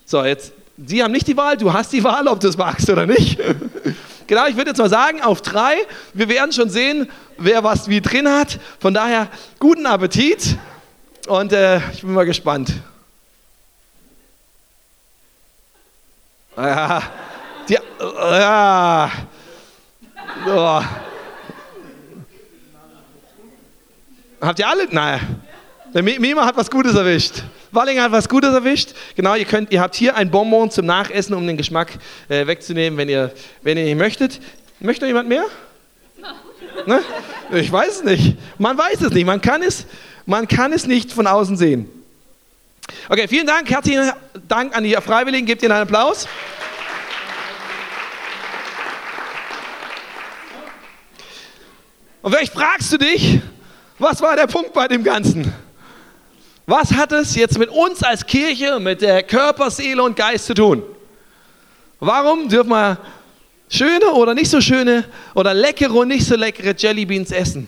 So, 0.05 0.23
jetzt, 0.25 0.51
sie 0.85 1.03
haben 1.03 1.11
nicht 1.11 1.27
die 1.27 1.37
Wahl, 1.37 1.55
du 1.55 1.71
hast 1.71 1.93
die 1.93 2.03
Wahl, 2.03 2.27
ob 2.27 2.39
du 2.39 2.47
es 2.47 2.57
magst 2.57 2.89
oder 2.89 3.05
nicht. 3.05 3.39
genau, 4.27 4.47
ich 4.47 4.57
würde 4.57 4.71
jetzt 4.71 4.79
mal 4.79 4.89
sagen, 4.89 5.21
auf 5.21 5.41
drei. 5.41 5.75
Wir 6.13 6.27
werden 6.27 6.51
schon 6.51 6.69
sehen, 6.69 7.09
wer 7.37 7.63
was 7.63 7.87
wie 7.87 8.01
drin 8.01 8.27
hat. 8.27 8.59
Von 8.79 8.93
daher, 8.93 9.29
guten 9.59 9.85
Appetit. 9.85 10.57
Und 11.27 11.53
äh, 11.53 11.77
ich 11.93 12.01
bin 12.01 12.13
mal 12.13 12.25
gespannt. 12.25 12.73
Ja, 16.57 17.01
die, 17.69 17.77
ja. 17.99 19.11
Oh. 20.47 20.81
Habt 24.41 24.59
ihr 24.59 24.67
alle? 24.67 24.87
Nein. 24.91 25.19
Der 25.93 26.03
Mima 26.03 26.45
hat 26.45 26.55
was 26.55 26.69
Gutes 26.69 26.95
erwischt. 26.95 27.43
Wallinger 27.71 28.03
hat 28.03 28.11
was 28.11 28.29
Gutes 28.29 28.53
erwischt. 28.53 28.93
Genau, 29.15 29.35
ihr, 29.35 29.45
könnt, 29.45 29.71
ihr 29.71 29.81
habt 29.81 29.95
hier 29.95 30.15
ein 30.15 30.29
Bonbon 30.29 30.71
zum 30.71 30.85
Nachessen, 30.85 31.35
um 31.35 31.45
den 31.45 31.57
Geschmack 31.57 31.91
äh, 32.27 32.45
wegzunehmen, 32.47 32.97
wenn 32.97 33.09
ihr, 33.09 33.31
wenn 33.61 33.77
ihr 33.77 33.85
nicht 33.85 33.97
möchtet. 33.97 34.39
Möchte 34.79 35.05
jemand 35.07 35.27
mehr? 35.27 35.45
Ne? 36.85 37.01
Ich 37.51 37.71
weiß 37.71 37.97
es 37.97 38.03
nicht. 38.03 38.37
Man 38.57 38.77
weiß 38.77 39.01
es 39.01 39.11
nicht. 39.11 39.25
Man 39.25 39.41
kann 39.41 39.61
es, 39.61 39.85
man 40.25 40.47
kann 40.47 40.73
es 40.73 40.87
nicht 40.87 41.11
von 41.11 41.27
außen 41.27 41.57
sehen. 41.57 41.89
Okay, 43.09 43.27
vielen 43.27 43.45
Dank. 43.45 43.69
Herzlichen 43.69 44.11
Dank 44.47 44.75
an 44.75 44.83
die 44.83 44.93
Freiwilligen. 44.93 45.45
Gebt 45.45 45.61
ihnen 45.63 45.71
einen 45.71 45.83
Applaus. 45.83 46.27
Und 52.29 52.35
vielleicht 52.35 52.53
fragst 52.53 52.93
du 52.93 52.97
dich, 52.99 53.39
was 53.97 54.21
war 54.21 54.35
der 54.35 54.45
Punkt 54.45 54.71
bei 54.71 54.87
dem 54.87 55.03
Ganzen? 55.03 55.51
Was 56.67 56.93
hat 56.93 57.11
es 57.11 57.33
jetzt 57.33 57.57
mit 57.57 57.69
uns 57.69 58.03
als 58.03 58.23
Kirche, 58.23 58.79
mit 58.79 59.01
der 59.01 59.23
Körper, 59.23 59.71
Seele 59.71 60.03
und 60.03 60.15
Geist 60.15 60.45
zu 60.45 60.53
tun? 60.53 60.83
Warum 61.99 62.47
dürfen 62.47 62.69
wir 62.69 62.99
schöne 63.67 64.11
oder 64.11 64.35
nicht 64.35 64.51
so 64.51 64.61
schöne 64.61 65.05
oder 65.33 65.55
leckere 65.55 65.91
und 65.95 66.09
nicht 66.09 66.23
so 66.23 66.35
leckere 66.35 66.75
Jellybeans 66.77 67.31
essen? 67.31 67.67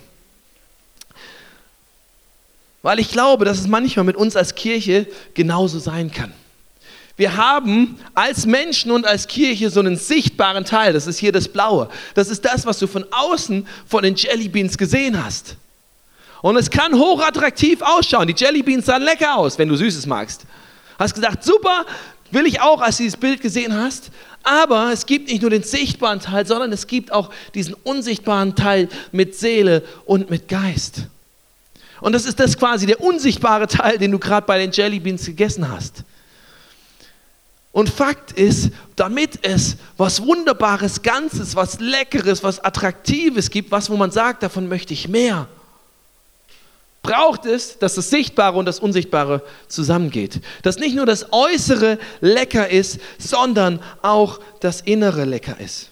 Weil 2.84 3.00
ich 3.00 3.10
glaube, 3.10 3.46
dass 3.46 3.58
es 3.58 3.68
manchmal 3.68 4.06
mit 4.06 4.16
uns 4.16 4.36
als 4.36 4.54
Kirche 4.54 5.08
genauso 5.34 5.80
sein 5.80 6.12
kann. 6.12 6.36
Wir 7.18 7.38
haben 7.38 8.00
als 8.14 8.46
Menschen 8.46 8.92
und 8.92 9.06
als 9.06 9.28
Kirche 9.28 9.70
so 9.70 9.80
einen 9.80 9.98
sichtbaren 9.98 10.66
Teil. 10.66 10.94
Das 10.94 11.08
ist 11.08 11.20
hier 11.20 11.32
das 11.32 11.48
Blaue. 11.48 11.90
Das 12.14 12.30
ist 12.30 12.46
das, 12.46 12.66
was 12.66 12.80
du 12.80 12.88
von 12.88 13.06
außen 13.12 13.68
von 13.86 14.04
den 14.04 14.16
Jellybeans 14.16 14.78
gesehen 14.78 15.24
hast. 15.24 15.58
Und 16.42 16.56
es 16.56 16.70
kann 16.70 16.94
hochattraktiv 16.94 17.82
ausschauen. 17.82 18.28
Die 18.28 18.36
Jellybeans 18.36 18.86
sahen 18.86 19.04
lecker 19.04 19.36
aus, 19.38 19.58
wenn 19.60 19.70
du 19.70 19.76
Süßes 19.76 20.06
magst. 20.08 20.46
Hast 20.98 21.14
gesagt, 21.14 21.44
super, 21.44 21.86
will 22.32 22.46
ich 22.46 22.62
auch, 22.62 22.82
als 22.82 22.98
du 22.98 23.04
dieses 23.04 23.20
Bild 23.20 23.42
gesehen 23.42 23.76
hast. 23.76 24.12
Aber 24.44 24.92
es 24.92 25.06
gibt 25.06 25.30
nicht 25.30 25.42
nur 25.42 25.52
den 25.52 25.64
sichtbaren 25.64 26.20
Teil, 26.20 26.48
sondern 26.48 26.72
es 26.72 26.88
gibt 26.88 27.12
auch 27.12 27.30
diesen 27.54 27.76
unsichtbaren 27.84 28.56
Teil 28.56 28.90
mit 29.12 29.36
Seele 29.36 29.84
und 30.06 30.30
mit 30.32 30.48
Geist. 30.48 31.04
Und 32.00 32.14
das 32.14 32.26
ist 32.26 32.40
das 32.40 32.58
quasi 32.58 32.88
der 32.88 33.02
unsichtbare 33.02 33.68
Teil, 33.68 34.00
den 34.00 34.12
du 34.12 34.18
gerade 34.18 34.48
bei 34.48 34.58
den 34.58 34.72
Jellybeans 34.72 35.26
gegessen 35.26 35.70
hast. 35.70 36.04
Und 37.72 37.90
Fakt 37.90 38.34
ist, 38.34 38.72
damit 38.98 39.40
es 39.44 39.78
was 39.96 40.22
Wunderbares, 40.22 41.02
Ganzes, 41.02 41.56
was 41.56 41.80
Leckeres, 41.80 42.44
was 42.44 42.60
Attraktives 42.60 43.50
gibt, 43.50 43.72
was, 43.72 43.90
wo 43.90 43.96
man 43.96 44.12
sagt, 44.12 44.44
davon 44.44 44.68
möchte 44.68 44.94
ich 44.94 45.08
mehr, 45.08 45.48
braucht 47.02 47.46
es, 47.46 47.80
dass 47.80 47.96
das 47.96 48.10
Sichtbare 48.10 48.58
und 48.58 48.66
das 48.66 48.80
Unsichtbare 48.80 49.42
zusammengeht. 49.68 50.42
Dass 50.64 50.78
nicht 50.78 50.96
nur 50.96 51.06
das 51.06 51.32
Äußere 51.32 51.98
lecker 52.20 52.70
ist, 52.70 53.00
sondern 53.18 53.82
auch 54.02 54.40
das 54.60 54.82
Innere 54.82 55.24
lecker 55.24 55.60
ist. 55.60 55.90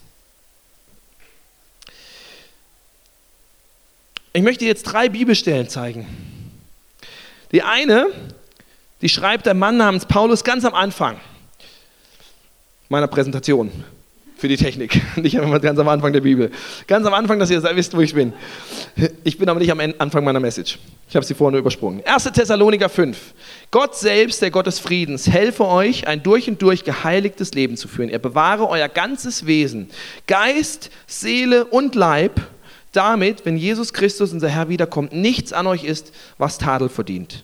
Ich 4.33 4.43
möchte 4.43 4.65
jetzt 4.65 4.83
drei 4.83 5.09
Bibelstellen 5.09 5.69
zeigen. 5.69 6.07
Die 7.51 7.63
eine, 7.63 8.07
die 9.01 9.09
schreibt 9.09 9.47
ein 9.47 9.57
Mann 9.57 9.77
namens 9.77 10.05
Paulus 10.05 10.43
ganz 10.43 10.65
am 10.65 10.75
Anfang 10.75 11.19
meiner 12.89 13.07
Präsentation. 13.07 13.71
für 14.37 14.47
die 14.47 14.57
Technik. 14.57 15.01
Nicht 15.17 15.39
einfach 15.39 15.61
ganz 15.61 15.77
am 15.79 15.87
Anfang 15.89 16.13
der 16.13 16.21
Bibel. 16.21 16.49
Ganz 16.87 17.05
am 17.05 17.13
Anfang, 17.13 17.39
dass 17.39 17.49
ihr 17.51 17.61
wisst, 17.75 17.95
wo 17.95 17.99
ich 17.99 18.13
bin. 18.13 18.33
Ich 19.23 19.37
bin 19.37 19.49
aber 19.49 19.59
nicht 19.59 19.71
am 19.71 19.81
Anfang 19.97 20.23
meiner 20.23 20.39
Message. 20.39 20.79
Ich 21.09 21.15
habe 21.15 21.25
sie 21.25 21.33
vorne 21.33 21.57
übersprungen. 21.57 22.01
1. 22.05 22.23
Thessaloniker 22.23 22.87
5. 22.87 23.17
Gott 23.69 23.97
selbst, 23.97 24.41
der 24.41 24.49
Gott 24.49 24.67
des 24.67 24.79
Friedens, 24.79 25.29
helfe 25.29 25.65
euch, 25.65 26.07
ein 26.07 26.23
durch 26.23 26.49
und 26.49 26.61
durch 26.61 26.85
geheiligtes 26.85 27.53
Leben 27.53 27.75
zu 27.75 27.89
führen. 27.89 28.09
Er 28.09 28.19
bewahre 28.19 28.69
euer 28.69 28.87
ganzes 28.87 29.45
Wesen, 29.45 29.89
Geist, 30.25 30.89
Seele 31.05 31.65
und 31.65 31.95
Leib, 31.95 32.39
damit, 32.93 33.45
wenn 33.45 33.57
Jesus 33.57 33.91
Christus, 33.91 34.31
unser 34.31 34.47
Herr, 34.47 34.69
wiederkommt, 34.69 35.11
nichts 35.11 35.51
an 35.51 35.67
euch 35.67 35.83
ist, 35.83 36.13
was 36.37 36.57
Tadel 36.57 36.87
verdient. 36.87 37.43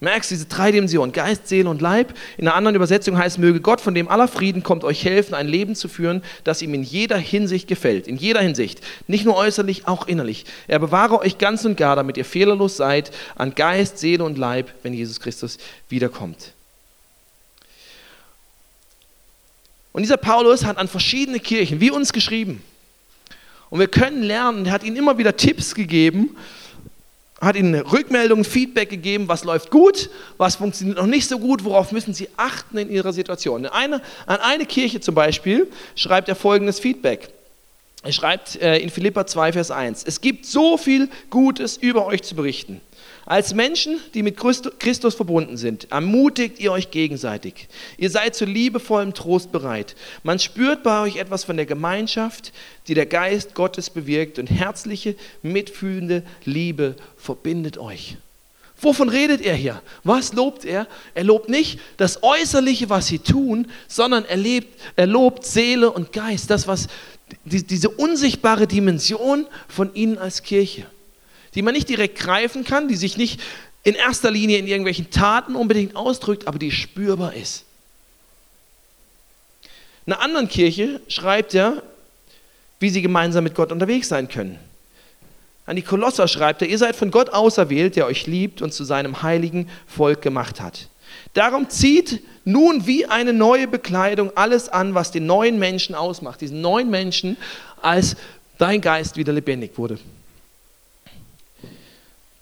Merkst 0.00 0.30
diese 0.30 0.46
drei 0.46 0.72
Dimensionen, 0.72 1.12
Geist, 1.12 1.46
Seele 1.46 1.68
und 1.68 1.82
Leib. 1.82 2.14
In 2.38 2.48
einer 2.48 2.56
anderen 2.56 2.74
Übersetzung 2.74 3.18
heißt, 3.18 3.38
möge 3.38 3.60
Gott, 3.60 3.82
von 3.82 3.94
dem 3.94 4.08
aller 4.08 4.28
Frieden 4.28 4.62
kommt, 4.62 4.82
euch 4.82 5.04
helfen, 5.04 5.34
ein 5.34 5.46
Leben 5.46 5.74
zu 5.74 5.88
führen, 5.88 6.22
das 6.42 6.62
ihm 6.62 6.72
in 6.72 6.82
jeder 6.82 7.18
Hinsicht 7.18 7.68
gefällt. 7.68 8.08
In 8.08 8.16
jeder 8.16 8.40
Hinsicht. 8.40 8.80
Nicht 9.08 9.26
nur 9.26 9.36
äußerlich, 9.36 9.86
auch 9.86 10.06
innerlich. 10.08 10.46
Er 10.68 10.78
bewahre 10.78 11.20
euch 11.20 11.36
ganz 11.36 11.66
und 11.66 11.76
gar, 11.76 11.96
damit 11.96 12.16
ihr 12.16 12.24
fehlerlos 12.24 12.78
seid 12.78 13.10
an 13.36 13.54
Geist, 13.54 13.98
Seele 13.98 14.24
und 14.24 14.38
Leib, 14.38 14.72
wenn 14.82 14.94
Jesus 14.94 15.20
Christus 15.20 15.58
wiederkommt. 15.90 16.54
Und 19.92 20.02
dieser 20.02 20.16
Paulus 20.16 20.64
hat 20.64 20.78
an 20.78 20.88
verschiedene 20.88 21.40
Kirchen, 21.40 21.80
wie 21.80 21.90
uns 21.90 22.14
geschrieben. 22.14 22.62
Und 23.68 23.80
wir 23.80 23.88
können 23.88 24.22
lernen, 24.22 24.66
er 24.66 24.72
hat 24.72 24.82
ihnen 24.82 24.96
immer 24.96 25.18
wieder 25.18 25.36
Tipps 25.36 25.74
gegeben, 25.74 26.36
hat 27.40 27.56
ihnen 27.56 27.74
Rückmeldungen, 27.74 28.44
Feedback 28.44 28.90
gegeben, 28.90 29.28
was 29.28 29.44
läuft 29.44 29.70
gut, 29.70 30.10
was 30.36 30.56
funktioniert 30.56 30.98
noch 30.98 31.06
nicht 31.06 31.26
so 31.26 31.38
gut, 31.38 31.64
worauf 31.64 31.90
müssen 31.90 32.12
sie 32.12 32.28
achten 32.36 32.76
in 32.76 32.90
ihrer 32.90 33.12
Situation. 33.12 33.66
Eine, 33.66 34.02
an 34.26 34.40
eine 34.40 34.66
Kirche 34.66 35.00
zum 35.00 35.14
Beispiel 35.14 35.68
schreibt 35.94 36.28
er 36.28 36.36
folgendes 36.36 36.78
Feedback. 36.78 37.30
Er 38.02 38.12
schreibt 38.12 38.56
äh, 38.56 38.78
in 38.78 38.90
Philippa 38.90 39.26
2, 39.26 39.52
Vers 39.52 39.70
1, 39.70 40.04
es 40.04 40.20
gibt 40.20 40.46
so 40.46 40.76
viel 40.78 41.08
Gutes 41.28 41.76
über 41.76 42.06
euch 42.06 42.22
zu 42.22 42.34
berichten. 42.34 42.80
Als 43.30 43.54
Menschen, 43.54 44.00
die 44.14 44.24
mit 44.24 44.36
Christus 44.36 45.14
verbunden 45.14 45.56
sind, 45.56 45.92
ermutigt 45.92 46.58
ihr 46.58 46.72
euch 46.72 46.90
gegenseitig. 46.90 47.68
Ihr 47.96 48.10
seid 48.10 48.34
zu 48.34 48.44
liebevollem 48.44 49.14
Trost 49.14 49.52
bereit. 49.52 49.94
Man 50.24 50.40
spürt 50.40 50.82
bei 50.82 51.02
euch 51.02 51.14
etwas 51.14 51.44
von 51.44 51.56
der 51.56 51.64
Gemeinschaft, 51.64 52.52
die 52.88 52.94
der 52.94 53.06
Geist 53.06 53.54
Gottes 53.54 53.88
bewirkt 53.88 54.40
und 54.40 54.48
herzliche, 54.48 55.14
mitfühlende 55.42 56.24
Liebe 56.44 56.96
verbindet 57.16 57.78
euch. 57.78 58.16
Wovon 58.80 59.08
redet 59.08 59.42
er 59.42 59.54
hier? 59.54 59.80
Was 60.02 60.32
lobt 60.32 60.64
er? 60.64 60.88
Er 61.14 61.22
lobt 61.22 61.48
nicht 61.48 61.78
das 61.98 62.24
Äußerliche, 62.24 62.90
was 62.90 63.06
sie 63.06 63.20
tun, 63.20 63.68
sondern 63.86 64.24
er, 64.24 64.38
lebt, 64.38 64.76
er 64.96 65.06
lobt 65.06 65.46
Seele 65.46 65.92
und 65.92 66.12
Geist, 66.12 66.50
das, 66.50 66.66
was 66.66 66.88
die, 67.44 67.64
diese 67.64 67.90
unsichtbare 67.90 68.66
Dimension 68.66 69.46
von 69.68 69.94
ihnen 69.94 70.18
als 70.18 70.42
Kirche 70.42 70.84
die 71.54 71.62
man 71.62 71.74
nicht 71.74 71.88
direkt 71.88 72.18
greifen 72.18 72.64
kann, 72.64 72.88
die 72.88 72.96
sich 72.96 73.16
nicht 73.16 73.40
in 73.82 73.94
erster 73.94 74.30
Linie 74.30 74.58
in 74.58 74.66
irgendwelchen 74.66 75.10
Taten 75.10 75.56
unbedingt 75.56 75.96
ausdrückt, 75.96 76.46
aber 76.46 76.58
die 76.58 76.70
spürbar 76.70 77.34
ist. 77.34 77.64
In 80.06 80.12
einer 80.12 80.22
anderen 80.22 80.48
Kirche 80.48 81.00
schreibt 81.08 81.54
er, 81.54 81.82
wie 82.78 82.90
sie 82.90 83.02
gemeinsam 83.02 83.44
mit 83.44 83.54
Gott 83.54 83.72
unterwegs 83.72 84.08
sein 84.08 84.28
können. 84.28 84.58
An 85.66 85.76
die 85.76 85.82
Kolosser 85.82 86.26
schreibt 86.26 86.62
er, 86.62 86.68
ihr 86.68 86.78
seid 86.78 86.96
von 86.96 87.10
Gott 87.10 87.30
auserwählt, 87.30 87.94
der 87.94 88.06
euch 88.06 88.26
liebt 88.26 88.60
und 88.60 88.72
zu 88.72 88.84
seinem 88.84 89.22
heiligen 89.22 89.68
Volk 89.86 90.22
gemacht 90.22 90.60
hat. 90.60 90.88
Darum 91.34 91.68
zieht 91.68 92.22
nun 92.44 92.86
wie 92.86 93.06
eine 93.06 93.32
neue 93.32 93.68
Bekleidung 93.68 94.32
alles 94.36 94.68
an, 94.68 94.94
was 94.94 95.10
den 95.10 95.26
neuen 95.26 95.58
Menschen 95.58 95.94
ausmacht, 95.94 96.40
diesen 96.40 96.60
neuen 96.60 96.90
Menschen, 96.90 97.36
als 97.82 98.16
dein 98.58 98.80
Geist 98.80 99.16
wieder 99.16 99.32
lebendig 99.32 99.72
wurde. 99.76 99.98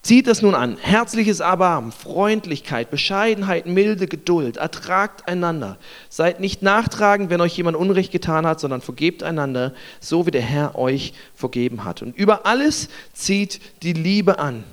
Zieht 0.08 0.26
das 0.26 0.40
nun 0.40 0.54
an. 0.54 0.78
Herzliches 0.80 1.40
Erbarmen, 1.40 1.92
Freundlichkeit, 1.92 2.90
Bescheidenheit, 2.90 3.66
Milde, 3.66 4.06
Geduld. 4.06 4.56
Ertragt 4.56 5.28
einander. 5.28 5.76
Seid 6.08 6.40
nicht 6.40 6.62
nachtragend, 6.62 7.28
wenn 7.28 7.42
euch 7.42 7.54
jemand 7.58 7.76
Unrecht 7.76 8.10
getan 8.10 8.46
hat, 8.46 8.58
sondern 8.58 8.80
vergebt 8.80 9.22
einander, 9.22 9.74
so 10.00 10.24
wie 10.24 10.30
der 10.30 10.40
Herr 10.40 10.76
euch 10.76 11.12
vergeben 11.34 11.84
hat. 11.84 12.00
Und 12.00 12.16
über 12.16 12.46
alles 12.46 12.88
zieht 13.12 13.60
die 13.82 13.92
Liebe 13.92 14.38
an, 14.38 14.64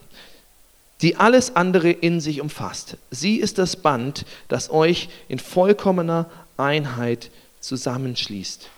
die 1.01 1.17
alles 1.17 1.57
andere 1.57 1.91
in 1.91 2.21
sich 2.21 2.39
umfasst. 2.39 2.95
Sie 3.11 3.35
ist 3.35 3.57
das 3.57 3.75
Band, 3.75 4.25
das 4.47 4.71
euch 4.71 5.09
in 5.27 5.39
vollkommener 5.39 6.29
Einheit 6.55 7.29
zusammenschließt. 7.59 8.69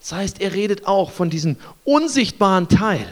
Das 0.00 0.12
heißt, 0.12 0.40
er 0.40 0.54
redet 0.54 0.88
auch 0.88 1.12
von 1.12 1.30
diesem 1.30 1.54
unsichtbaren 1.84 2.66
Teil 2.68 3.06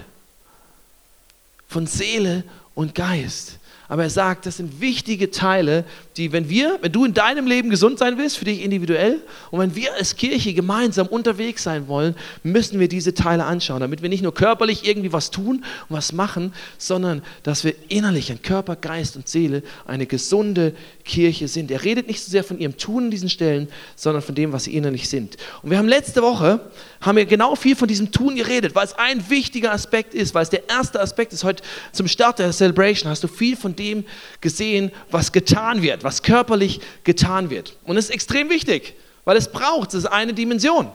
von 1.70 1.86
Seele 1.86 2.42
und 2.74 2.96
Geist. 2.96 3.60
Aber 3.86 4.02
er 4.04 4.10
sagt, 4.10 4.46
das 4.46 4.58
sind 4.58 4.80
wichtige 4.80 5.30
Teile, 5.30 5.84
die, 6.16 6.32
wenn 6.32 6.48
wir, 6.48 6.78
wenn 6.80 6.92
du 6.92 7.04
in 7.04 7.14
deinem 7.14 7.46
Leben 7.46 7.70
gesund 7.70 7.98
sein 7.98 8.18
willst, 8.18 8.38
für 8.38 8.44
dich 8.44 8.62
individuell, 8.62 9.20
und 9.50 9.60
wenn 9.60 9.74
wir 9.74 9.94
als 9.94 10.14
Kirche 10.14 10.52
gemeinsam 10.52 11.06
unterwegs 11.06 11.64
sein 11.64 11.88
wollen, 11.88 12.14
müssen 12.42 12.78
wir 12.78 12.88
diese 12.88 13.14
Teile 13.14 13.44
anschauen, 13.44 13.80
damit 13.80 14.02
wir 14.02 14.08
nicht 14.08 14.22
nur 14.22 14.34
körperlich 14.34 14.86
irgendwie 14.86 15.12
was 15.12 15.30
tun 15.30 15.64
und 15.88 15.96
was 15.96 16.12
machen, 16.12 16.52
sondern 16.78 17.22
dass 17.42 17.64
wir 17.64 17.74
innerlich 17.88 18.30
an 18.30 18.42
Körper, 18.42 18.76
Geist 18.76 19.16
und 19.16 19.28
Seele 19.28 19.62
eine 19.86 20.06
gesunde 20.06 20.72
Kirche 21.10 21.48
sind. 21.48 21.70
Er 21.70 21.82
redet 21.82 22.06
nicht 22.06 22.22
so 22.22 22.30
sehr 22.30 22.44
von 22.44 22.58
ihrem 22.58 22.76
Tun 22.76 23.04
an 23.04 23.10
diesen 23.10 23.28
Stellen, 23.28 23.68
sondern 23.96 24.22
von 24.22 24.34
dem, 24.34 24.52
was 24.52 24.64
sie 24.64 24.76
innerlich 24.76 25.08
sind. 25.08 25.36
Und 25.62 25.70
wir 25.70 25.78
haben 25.78 25.88
letzte 25.88 26.22
Woche, 26.22 26.60
haben 27.00 27.16
wir 27.16 27.26
genau 27.26 27.56
viel 27.56 27.74
von 27.74 27.88
diesem 27.88 28.12
Tun 28.12 28.36
geredet, 28.36 28.74
weil 28.74 28.84
es 28.84 28.94
ein 28.94 29.28
wichtiger 29.28 29.72
Aspekt 29.72 30.14
ist, 30.14 30.34
weil 30.34 30.44
es 30.44 30.50
der 30.50 30.68
erste 30.68 31.00
Aspekt 31.00 31.32
ist. 31.32 31.42
Heute 31.42 31.64
zum 31.92 32.06
Start 32.06 32.38
der 32.38 32.52
Celebration 32.52 33.10
hast 33.10 33.24
du 33.24 33.28
viel 33.28 33.56
von 33.56 33.74
dem 33.74 34.04
gesehen, 34.40 34.92
was 35.10 35.32
getan 35.32 35.82
wird, 35.82 36.04
was 36.04 36.22
körperlich 36.22 36.80
getan 37.02 37.50
wird. 37.50 37.76
Und 37.84 37.96
es 37.96 38.04
ist 38.06 38.10
extrem 38.12 38.48
wichtig, 38.48 38.94
weil 39.24 39.36
es 39.36 39.50
braucht, 39.50 39.88
es 39.90 40.04
ist 40.04 40.06
eine 40.06 40.32
Dimension, 40.32 40.88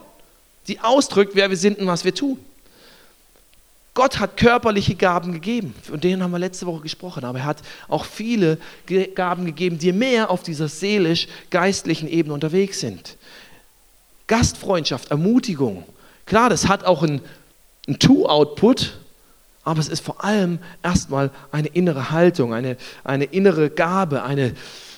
die 0.66 0.80
ausdrückt, 0.80 1.32
wer 1.34 1.50
wir 1.50 1.56
sind 1.58 1.78
und 1.78 1.86
was 1.86 2.04
wir 2.04 2.14
tun. 2.14 2.38
Gott 3.96 4.18
hat 4.18 4.36
körperliche 4.36 4.94
Gaben 4.94 5.32
gegeben, 5.32 5.74
von 5.82 5.98
denen 5.98 6.22
haben 6.22 6.30
wir 6.30 6.38
letzte 6.38 6.66
Woche 6.66 6.82
gesprochen, 6.82 7.24
aber 7.24 7.38
er 7.38 7.44
hat 7.46 7.62
auch 7.88 8.04
viele 8.04 8.58
Gaben 9.14 9.46
gegeben, 9.46 9.78
die 9.78 9.90
mehr 9.90 10.30
auf 10.30 10.42
dieser 10.42 10.68
seelisch-geistlichen 10.68 12.06
Ebene 12.06 12.34
unterwegs 12.34 12.80
sind. 12.80 13.16
Gastfreundschaft, 14.26 15.10
Ermutigung. 15.10 15.84
Klar, 16.26 16.50
das 16.50 16.68
hat 16.68 16.84
auch 16.84 17.02
einen, 17.02 17.22
einen 17.86 17.98
To-Output, 17.98 18.98
aber 19.64 19.80
es 19.80 19.88
ist 19.88 20.04
vor 20.04 20.22
allem 20.22 20.58
erstmal 20.82 21.30
eine 21.50 21.68
innere 21.68 22.10
Haltung, 22.10 22.52
eine, 22.52 22.76
eine 23.02 23.24
innere 23.24 23.70
Gabe, 23.70 24.24
eine, 24.24 24.54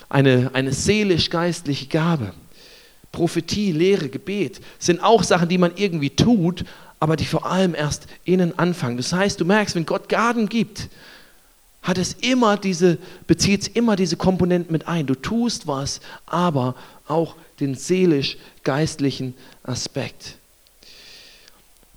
eine, 0.09 0.51
eine 0.51 0.73
seelisch-geistliche 0.73 1.87
Gabe. 1.87 2.33
Prophetie, 3.13 3.71
Lehre, 3.71 4.09
Gebet 4.09 4.59
sind 4.77 5.01
auch 5.01 5.23
Sachen, 5.23 5.47
die 5.47 5.57
man 5.57 5.71
irgendwie 5.77 6.09
tut, 6.09 6.65
aber 6.99 7.15
die 7.15 7.25
vor 7.25 7.45
allem 7.45 7.75
erst 7.75 8.07
innen 8.25 8.57
anfangen. 8.57 8.97
Das 8.97 9.13
heißt, 9.13 9.39
du 9.39 9.45
merkst, 9.45 9.75
wenn 9.75 9.85
Gott 9.85 10.09
Gaben 10.09 10.49
gibt, 10.49 10.89
hat 11.81 11.97
es 11.97 12.13
immer 12.13 12.57
diese, 12.57 12.97
bezieht 13.25 13.61
es 13.61 13.67
immer 13.69 13.95
diese 13.95 14.17
Komponenten 14.17 14.71
mit 14.71 14.87
ein. 14.87 15.05
Du 15.05 15.15
tust 15.15 15.65
was, 15.65 16.01
aber 16.25 16.75
auch 17.07 17.35
den 17.59 17.75
seelisch-geistlichen 17.75 19.33
Aspekt. 19.63 20.38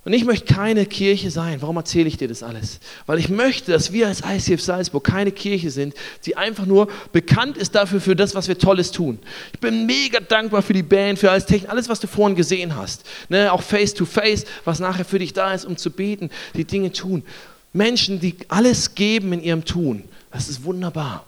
Und 0.05 0.11
ich 0.11 0.25
möchte 0.25 0.53
keine 0.53 0.85
Kirche 0.85 1.31
sein. 1.31 1.61
Warum 1.61 1.77
erzähle 1.77 2.09
ich 2.09 2.17
dir 2.17 2.27
das 2.27 2.43
alles? 2.43 2.79
Weil 3.05 3.19
ich 3.19 3.29
möchte, 3.29 3.71
dass 3.71 3.93
wir 3.93 4.07
als 4.07 4.21
ICF 4.21 4.61
Salzburg 4.61 5.05
keine 5.05 5.31
Kirche 5.31 5.71
sind, 5.71 5.93
die 6.25 6.35
einfach 6.35 6.65
nur 6.65 6.89
bekannt 7.13 7.55
ist 7.55 7.73
dafür, 7.73 8.01
für 8.01 8.15
das, 8.15 8.35
was 8.35 8.49
wir 8.49 8.57
Tolles 8.57 8.91
tun. 8.91 9.19
Ich 9.53 9.59
bin 9.61 9.85
mega 9.85 10.19
dankbar 10.19 10.61
für 10.61 10.73
die 10.73 10.83
Band, 10.83 11.19
für 11.19 11.31
alles 11.31 11.45
Technik, 11.45 11.71
alles, 11.71 11.87
was 11.87 12.01
du 12.01 12.07
vorhin 12.07 12.35
gesehen 12.35 12.75
hast. 12.75 13.05
Ne, 13.29 13.51
auch 13.51 13.61
face 13.61 13.93
to 13.93 14.03
face, 14.03 14.43
was 14.65 14.79
nachher 14.79 15.05
für 15.05 15.19
dich 15.19 15.31
da 15.31 15.53
ist, 15.53 15.63
um 15.63 15.77
zu 15.77 15.89
beten, 15.89 16.29
die 16.55 16.65
Dinge 16.65 16.91
tun. 16.91 17.23
Menschen, 17.71 18.19
die 18.19 18.35
alles 18.49 18.95
geben 18.95 19.31
in 19.31 19.41
ihrem 19.41 19.63
Tun. 19.63 20.03
Das 20.31 20.49
ist 20.49 20.65
wunderbar. 20.65 21.25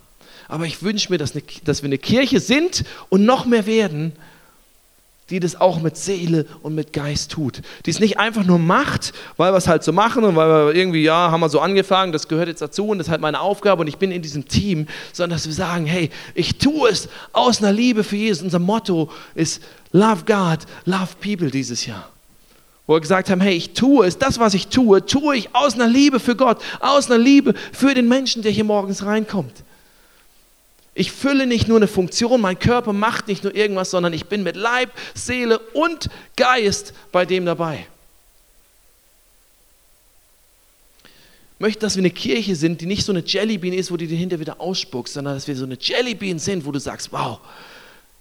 Aber 0.49 0.65
ich 0.65 0.83
wünsche 0.83 1.11
mir, 1.11 1.17
dass, 1.17 1.31
eine, 1.31 1.43
dass 1.63 1.81
wir 1.81 1.87
eine 1.87 1.97
Kirche 1.97 2.41
sind 2.41 2.83
und 3.07 3.23
noch 3.23 3.45
mehr 3.45 3.65
werden, 3.65 4.11
die 5.29 5.39
das 5.39 5.59
auch 5.59 5.81
mit 5.81 5.97
Seele 5.97 6.45
und 6.61 6.75
mit 6.75 6.93
Geist 6.93 7.31
tut. 7.31 7.61
Die 7.85 7.89
es 7.89 7.99
nicht 7.99 8.19
einfach 8.19 8.43
nur 8.43 8.59
macht, 8.59 9.11
weil 9.37 9.51
wir 9.51 9.57
es 9.57 9.67
halt 9.67 9.83
so 9.83 9.91
machen 9.91 10.23
und 10.23 10.35
weil 10.35 10.47
wir 10.47 10.75
irgendwie, 10.75 11.03
ja, 11.03 11.31
haben 11.31 11.39
wir 11.39 11.49
so 11.49 11.59
angefangen, 11.59 12.11
das 12.11 12.27
gehört 12.27 12.47
jetzt 12.47 12.61
dazu 12.61 12.89
und 12.89 12.99
das 12.99 13.07
ist 13.07 13.11
halt 13.11 13.21
meine 13.21 13.39
Aufgabe 13.39 13.81
und 13.81 13.87
ich 13.87 13.97
bin 13.97 14.11
in 14.11 14.21
diesem 14.21 14.47
Team, 14.47 14.87
sondern 15.13 15.37
dass 15.37 15.47
wir 15.47 15.53
sagen, 15.53 15.87
hey, 15.87 16.11
ich 16.35 16.57
tue 16.59 16.89
es 16.89 17.09
aus 17.33 17.59
einer 17.59 17.71
Liebe 17.71 18.03
für 18.03 18.17
Jesus. 18.17 18.43
Unser 18.43 18.59
Motto 18.59 19.09
ist 19.33 19.63
Love 19.91 20.25
God, 20.25 20.59
Love 20.85 21.09
People 21.19 21.49
dieses 21.49 21.87
Jahr. 21.87 22.07
Wo 22.85 22.93
wir 22.93 23.01
gesagt 23.01 23.31
haben, 23.31 23.41
hey, 23.41 23.55
ich 23.55 23.73
tue 23.73 24.05
es, 24.05 24.19
das, 24.19 24.39
was 24.39 24.53
ich 24.53 24.67
tue, 24.67 25.03
tue 25.03 25.37
ich 25.37 25.55
aus 25.55 25.73
einer 25.73 25.87
Liebe 25.87 26.19
für 26.19 26.35
Gott, 26.35 26.61
aus 26.81 27.09
einer 27.09 27.17
Liebe 27.17 27.55
für 27.71 27.95
den 27.95 28.07
Menschen, 28.07 28.43
der 28.43 28.51
hier 28.51 28.63
morgens 28.63 29.03
reinkommt. 29.03 29.64
Ich 30.97 31.11
fülle 31.11 31.45
nicht 31.45 31.67
nur 31.67 31.75
eine 31.75 31.89
Funktion, 31.89 32.39
mein 32.39 32.57
Körper 32.57 32.93
macht 32.93 33.27
nicht 33.27 33.43
nur 33.43 33.53
irgendwas, 33.53 33.91
sondern 33.91 34.13
ich 34.13 34.27
bin 34.27 34.43
mit 34.43 34.55
Leib, 34.55 34.91
Seele 35.13 35.59
und 35.59 36.09
Geist 36.37 36.93
bei 37.11 37.25
dem 37.25 37.45
dabei. 37.45 37.85
Ich 41.55 41.59
möchte, 41.59 41.81
dass 41.81 41.97
wir 41.97 42.01
eine 42.01 42.11
Kirche 42.11 42.55
sind, 42.55 42.79
die 42.79 42.85
nicht 42.85 43.05
so 43.05 43.11
eine 43.11 43.23
Jellybean 43.25 43.73
ist, 43.73 43.91
wo 43.91 43.97
du 43.97 44.07
dir 44.07 44.17
hinterher 44.17 44.39
wieder 44.39 44.61
ausspuckst, 44.61 45.13
sondern 45.13 45.35
dass 45.35 45.47
wir 45.47 45.55
so 45.57 45.65
eine 45.65 45.77
Jellybean 45.79 46.39
sind, 46.39 46.65
wo 46.65 46.71
du 46.71 46.79
sagst, 46.79 47.11
wow, 47.11 47.39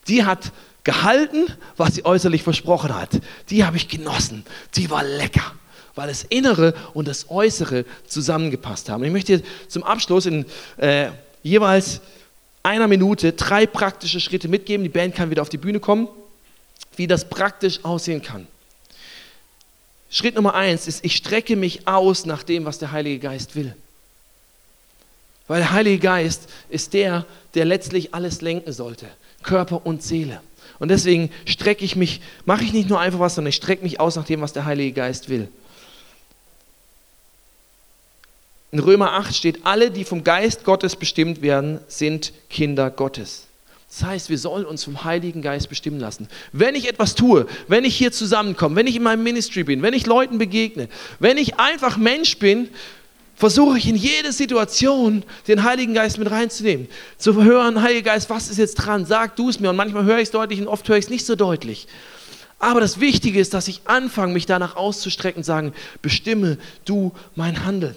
die 0.09 0.25
hat 0.25 0.53
gehalten, 0.83 1.47
was 1.77 1.95
sie 1.95 2.05
äußerlich 2.05 2.43
versprochen 2.43 2.95
hat. 2.95 3.11
Die 3.51 3.65
habe 3.65 3.77
ich 3.77 3.89
genossen. 3.89 4.45
Die 4.75 4.91
war 4.91 5.05
lecker, 5.05 5.55
weil 5.95 6.09
das 6.09 6.25
Innere 6.25 6.75
und 6.93 7.07
das 7.07 7.31
Äußere 7.31 7.85
zusammengepasst 8.07 8.89
haben. 8.89 9.05
Ich 9.05 9.13
möchte 9.13 9.43
zum 9.69 9.85
Abschluss 9.85 10.27
in 10.27 10.45
äh, 10.77 11.11
jeweils 11.43 12.01
einer 12.65 12.89
Minute 12.89 13.33
drei 13.33 13.67
praktische 13.67 14.19
Schritte 14.19 14.49
mitgeben. 14.49 14.83
Die 14.83 14.91
Band 14.91 15.15
kann 15.15 15.31
wieder 15.31 15.43
auf 15.43 15.49
die 15.49 15.59
Bühne 15.59 15.79
kommen, 15.79 16.09
wie 16.97 17.07
das 17.07 17.29
praktisch 17.29 17.85
aussehen 17.85 18.23
kann. 18.23 18.49
Schritt 20.11 20.35
Nummer 20.35 20.55
eins 20.55 20.89
ist, 20.89 21.05
ich 21.05 21.15
strecke 21.15 21.57
mich 21.57 21.87
aus 21.87 22.27
nach 22.27 22.43
dem, 22.43 22.65
was 22.65 22.79
der 22.79 22.91
Heilige 22.93 23.19
Geist 23.19 23.55
will. 23.55 23.77
Weil 25.47 25.61
der 25.61 25.73
Heilige 25.73 25.99
Geist 25.99 26.49
ist 26.71 26.95
der, 26.95 27.27
der 27.55 27.65
letztlich 27.65 28.15
alles 28.15 28.41
lenken 28.41 28.73
sollte, 28.73 29.07
Körper 29.43 29.85
und 29.85 30.03
Seele. 30.03 30.41
Und 30.79 30.89
deswegen 30.89 31.31
strecke 31.45 31.85
ich 31.85 31.97
mich, 31.97 32.21
mache 32.47 32.65
ich 32.65 32.73
nicht 32.73 32.89
nur 32.89 33.01
einfach 33.01 33.21
was, 33.21 33.35
sondern 33.35 33.51
ich 33.51 33.57
strecke 33.57 33.83
mich 33.83 34.01
aus 34.01 34.17
nach 34.17 34.25
dem, 34.25 34.41
was 34.41 34.53
der 34.53 34.65
Heilige 34.65 34.93
Geist 34.93 35.29
will. 35.29 35.49
In 38.75 38.81
Römer 38.81 39.13
8 39.13 39.33
steht, 39.37 39.65
alle, 39.65 39.93
die 39.93 40.03
vom 40.03 40.25
Geist 40.25 40.65
Gottes 40.65 40.97
bestimmt 40.97 41.43
werden, 41.43 41.79
sind 41.87 42.33
Kinder 42.51 42.91
Gottes. 42.91 43.47
Das 43.89 44.03
heißt, 44.03 44.31
wir 44.31 44.39
sollen 44.39 44.65
uns 44.65 44.83
vom 44.83 45.05
Heiligen 45.05 45.43
Geist 45.43 45.69
bestimmen 45.69 46.01
lassen. 46.01 46.27
Wenn 46.51 46.75
ich 46.75 46.89
etwas 46.89 47.15
tue, 47.15 47.47
wenn 47.69 47.85
ich 47.85 47.95
hier 47.95 48.11
zusammenkomme, 48.11 48.75
wenn 48.75 48.89
ich 48.89 48.97
in 48.97 49.05
meinem 49.05 49.23
Ministry 49.23 49.63
bin, 49.63 49.81
wenn 49.83 49.95
ich 49.95 50.07
Leuten 50.07 50.39
begegne, 50.39 50.89
wenn 51.21 51.39
ich 51.39 51.61
einfach 51.61 51.99
Mensch 51.99 52.41
bin, 52.41 52.69
versuche 53.37 53.79
ich 53.79 53.87
in 53.87 53.95
jede 53.95 54.33
Situation 54.33 55.23
den 55.47 55.63
Heiligen 55.63 55.95
Geist 55.95 56.19
mit 56.19 56.29
reinzunehmen. 56.29 56.89
Zu 57.17 57.45
hören, 57.45 57.81
Heiliger 57.81 58.11
Geist, 58.11 58.29
was 58.29 58.51
ist 58.51 58.59
jetzt 58.59 58.75
dran? 58.75 59.07
Sag 59.07 59.37
du 59.37 59.51
es 59.51 59.61
mir. 59.61 59.71
Und 59.71 59.77
manchmal 59.77 60.03
höre 60.03 60.19
ich 60.19 60.25
es 60.25 60.31
deutlich 60.33 60.61
und 60.61 60.67
oft 60.67 60.89
höre 60.89 60.97
ich 60.97 61.05
es 61.05 61.11
nicht 61.11 61.27
so 61.27 61.37
deutlich. 61.37 61.87
Aber 62.59 62.81
das 62.81 62.99
Wichtige 62.99 63.39
ist, 63.39 63.55
dass 63.55 63.69
ich 63.69 63.83
anfange, 63.85 64.33
mich 64.33 64.47
danach 64.47 64.75
auszustrecken 64.75 65.43
und 65.43 65.45
sagen, 65.45 65.73
bestimme 66.03 66.59
du 66.85 67.13
mein 67.37 67.65
Handeln. 67.65 67.95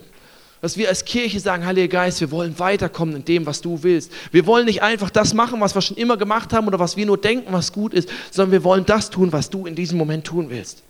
Dass 0.62 0.76
wir 0.76 0.90
als 0.90 1.06
Kirche 1.06 1.40
sagen, 1.40 1.66
Heiliger 1.66 1.88
Geist, 1.88 2.20
wir 2.20 2.32
wollen 2.32 2.58
weiterkommen 2.58 3.18
in 3.18 3.26
dem, 3.26 3.46
was 3.46 3.62
du 3.62 3.84
willst. 3.84 4.12
Wir 4.32 4.48
wollen 4.48 4.66
nicht 4.66 4.82
einfach 4.82 5.10
das 5.10 5.34
machen, 5.34 5.62
was 5.62 5.76
wir 5.76 5.82
schon 5.82 5.98
immer 5.98 6.18
gemacht 6.18 6.52
haben 6.52 6.68
oder 6.68 6.80
was 6.80 6.98
wir 6.98 7.06
nur 7.06 7.18
denken, 7.18 7.54
was 7.54 7.72
gut 7.72 7.94
ist, 7.94 8.10
sondern 8.32 8.52
wir 8.52 8.64
wollen 8.64 8.86
das 8.86 9.10
tun, 9.10 9.32
was 9.32 9.50
du 9.50 9.68
in 9.68 9.76
diesem 9.76 9.98
Moment 9.98 10.26
tun 10.26 10.50
willst. 10.50 10.82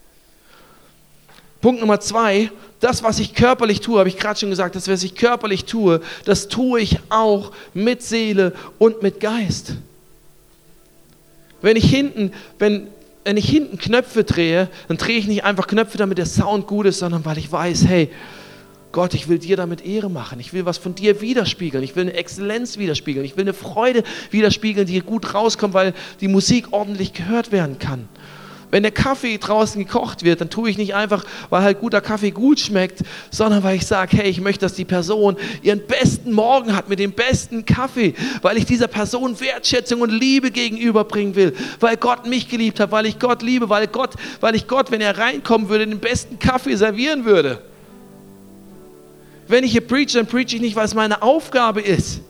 Punkt 1.60 1.80
Nummer 1.80 2.00
zwei, 2.00 2.50
das, 2.80 3.02
was 3.02 3.18
ich 3.18 3.34
körperlich 3.34 3.80
tue, 3.80 3.98
habe 3.98 4.08
ich 4.08 4.16
gerade 4.16 4.38
schon 4.38 4.50
gesagt, 4.50 4.76
das, 4.76 4.88
was 4.88 5.02
ich 5.02 5.16
körperlich 5.16 5.64
tue, 5.64 6.00
das 6.24 6.48
tue 6.48 6.80
ich 6.80 6.98
auch 7.08 7.52
mit 7.74 8.02
Seele 8.02 8.54
und 8.78 9.02
mit 9.02 9.18
Geist. 9.18 9.74
Wenn 11.60 11.76
ich 11.76 11.90
hinten, 11.90 12.32
wenn, 12.60 12.86
wenn 13.24 13.36
ich 13.36 13.48
hinten 13.48 13.78
Knöpfe 13.78 14.22
drehe, 14.22 14.68
dann 14.86 14.96
drehe 14.96 15.18
ich 15.18 15.26
nicht 15.26 15.42
einfach 15.42 15.66
Knöpfe, 15.66 15.98
damit 15.98 16.18
der 16.18 16.26
Sound 16.26 16.68
gut 16.68 16.86
ist, 16.86 17.00
sondern 17.00 17.24
weil 17.24 17.38
ich 17.38 17.50
weiß, 17.50 17.86
hey, 17.86 18.10
Gott, 18.90 19.12
ich 19.12 19.28
will 19.28 19.38
dir 19.38 19.56
damit 19.56 19.84
Ehre 19.84 20.10
machen. 20.10 20.40
Ich 20.40 20.52
will 20.52 20.64
was 20.64 20.78
von 20.78 20.94
dir 20.94 21.20
widerspiegeln. 21.20 21.84
Ich 21.84 21.94
will 21.94 22.04
eine 22.04 22.14
Exzellenz 22.14 22.78
widerspiegeln. 22.78 23.24
Ich 23.24 23.36
will 23.36 23.44
eine 23.44 23.52
Freude 23.52 24.02
widerspiegeln, 24.30 24.86
die 24.86 25.00
gut 25.00 25.34
rauskommt, 25.34 25.74
weil 25.74 25.92
die 26.20 26.28
Musik 26.28 26.68
ordentlich 26.70 27.12
gehört 27.12 27.52
werden 27.52 27.78
kann. 27.78 28.08
Wenn 28.70 28.82
der 28.82 28.92
Kaffee 28.92 29.38
draußen 29.38 29.82
gekocht 29.82 30.24
wird, 30.24 30.40
dann 30.40 30.50
tue 30.50 30.68
ich 30.68 30.76
nicht 30.76 30.94
einfach, 30.94 31.24
weil 31.48 31.62
halt 31.62 31.80
guter 31.80 32.02
Kaffee 32.02 32.30
gut 32.30 32.60
schmeckt, 32.60 33.00
sondern 33.30 33.62
weil 33.62 33.76
ich 33.76 33.86
sage, 33.86 34.16
hey, 34.18 34.28
ich 34.28 34.40
möchte, 34.40 34.60
dass 34.60 34.74
die 34.74 34.84
Person 34.84 35.36
ihren 35.62 35.80
besten 35.86 36.32
Morgen 36.32 36.76
hat 36.76 36.88
mit 36.88 36.98
dem 36.98 37.12
besten 37.12 37.64
Kaffee, 37.64 38.14
weil 38.42 38.58
ich 38.58 38.66
dieser 38.66 38.88
Person 38.88 39.40
Wertschätzung 39.40 40.02
und 40.02 40.10
Liebe 40.10 40.50
gegenüberbringen 40.50 41.34
will, 41.34 41.54
weil 41.80 41.96
Gott 41.96 42.26
mich 42.26 42.48
geliebt 42.48 42.78
hat, 42.78 42.92
weil 42.92 43.06
ich 43.06 43.18
Gott 43.18 43.42
liebe, 43.42 43.70
weil 43.70 43.86
Gott, 43.86 44.14
weil 44.40 44.54
ich 44.54 44.66
Gott, 44.66 44.90
wenn 44.90 45.00
er 45.00 45.16
reinkommen 45.16 45.70
würde, 45.70 45.86
den 45.86 46.00
besten 46.00 46.38
Kaffee 46.38 46.76
servieren 46.76 47.24
würde. 47.24 47.62
Wenn 49.48 49.64
ich 49.64 49.72
hier 49.72 49.80
preach, 49.80 50.12
dann 50.12 50.26
preach 50.26 50.52
ich 50.52 50.60
nicht, 50.60 50.76
weil 50.76 50.84
es 50.84 50.94
meine 50.94 51.22
Aufgabe 51.22 51.80
ist. 51.80 52.20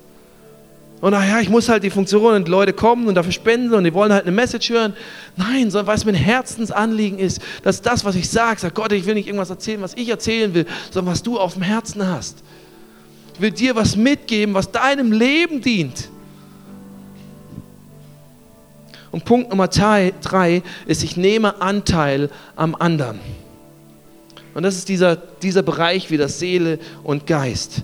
Und 1.00 1.12
naja, 1.12 1.40
ich 1.40 1.48
muss 1.48 1.68
halt 1.68 1.84
die 1.84 1.90
Funktion 1.90 2.34
und 2.34 2.48
die 2.48 2.50
Leute 2.50 2.72
kommen 2.72 3.06
und 3.06 3.14
dafür 3.14 3.30
spenden 3.30 3.72
und 3.74 3.84
die 3.84 3.94
wollen 3.94 4.12
halt 4.12 4.24
eine 4.24 4.32
Message 4.32 4.70
hören. 4.70 4.94
Nein, 5.36 5.70
sondern 5.70 5.86
weil 5.86 5.96
es 5.96 6.04
mein 6.04 6.14
Herzensanliegen 6.14 7.18
ist, 7.18 7.40
dass 7.62 7.82
das, 7.82 8.04
was 8.04 8.16
ich 8.16 8.28
sage, 8.28 8.58
sagt 8.58 8.74
Gott, 8.74 8.90
ich 8.92 9.06
will 9.06 9.14
nicht 9.14 9.28
irgendwas 9.28 9.50
erzählen, 9.50 9.80
was 9.80 9.94
ich 9.94 10.08
erzählen 10.08 10.52
will, 10.54 10.66
sondern 10.90 11.12
was 11.12 11.22
du 11.22 11.38
auf 11.38 11.54
dem 11.54 11.62
Herzen 11.62 12.04
hast. 12.04 12.42
Ich 13.34 13.40
will 13.40 13.52
dir 13.52 13.76
was 13.76 13.94
mitgeben, 13.94 14.54
was 14.54 14.72
deinem 14.72 15.12
Leben 15.12 15.60
dient. 15.60 16.08
Und 19.12 19.24
Punkt 19.24 19.50
Nummer 19.50 19.68
drei 19.68 20.62
ist, 20.86 21.04
ich 21.04 21.16
nehme 21.16 21.62
Anteil 21.62 22.28
am 22.56 22.74
anderen. 22.74 23.20
Und 24.58 24.64
das 24.64 24.74
ist 24.74 24.88
dieser, 24.88 25.14
dieser 25.14 25.62
Bereich 25.62 26.10
wie 26.10 26.16
das 26.16 26.40
Seele 26.40 26.80
und 27.04 27.28
Geist. 27.28 27.82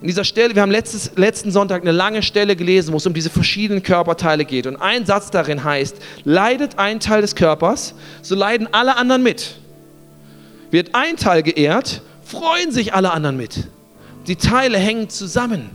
In 0.00 0.08
dieser 0.08 0.24
Stelle, 0.24 0.56
wir 0.56 0.62
haben 0.62 0.72
letztes, 0.72 1.12
letzten 1.14 1.52
Sonntag 1.52 1.82
eine 1.82 1.92
lange 1.92 2.20
Stelle 2.20 2.56
gelesen, 2.56 2.92
wo 2.92 2.96
es 2.96 3.06
um 3.06 3.14
diese 3.14 3.30
verschiedenen 3.30 3.84
Körperteile 3.84 4.44
geht. 4.44 4.66
Und 4.66 4.74
ein 4.74 5.06
Satz 5.06 5.30
darin 5.30 5.62
heißt, 5.62 5.98
leidet 6.24 6.80
ein 6.80 6.98
Teil 6.98 7.20
des 7.22 7.36
Körpers, 7.36 7.94
so 8.22 8.34
leiden 8.34 8.66
alle 8.72 8.96
anderen 8.96 9.22
mit. 9.22 9.54
Wird 10.72 10.96
ein 10.96 11.16
Teil 11.16 11.44
geehrt, 11.44 12.02
freuen 12.24 12.72
sich 12.72 12.92
alle 12.92 13.12
anderen 13.12 13.36
mit. 13.36 13.68
Die 14.26 14.34
Teile 14.34 14.78
hängen 14.78 15.08
zusammen. 15.08 15.70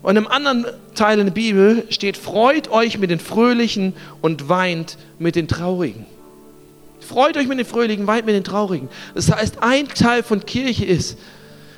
Und 0.00 0.14
im 0.14 0.28
anderen 0.28 0.64
Teil 0.94 1.18
in 1.18 1.26
der 1.26 1.32
Bibel 1.32 1.86
steht, 1.90 2.16
freut 2.16 2.70
euch 2.70 2.98
mit 2.98 3.10
den 3.10 3.18
Fröhlichen 3.18 3.94
und 4.20 4.48
weint 4.48 4.96
mit 5.18 5.34
den 5.34 5.48
Traurigen. 5.48 6.13
Freut 7.04 7.36
euch 7.36 7.46
mit 7.46 7.58
den 7.58 7.66
Fröhlichen, 7.66 8.06
weint 8.06 8.26
mit 8.26 8.34
den 8.34 8.44
Traurigen. 8.44 8.88
Das 9.14 9.30
heißt, 9.30 9.62
ein 9.62 9.88
Teil 9.88 10.22
von 10.22 10.44
Kirche 10.44 10.84
ist, 10.84 11.18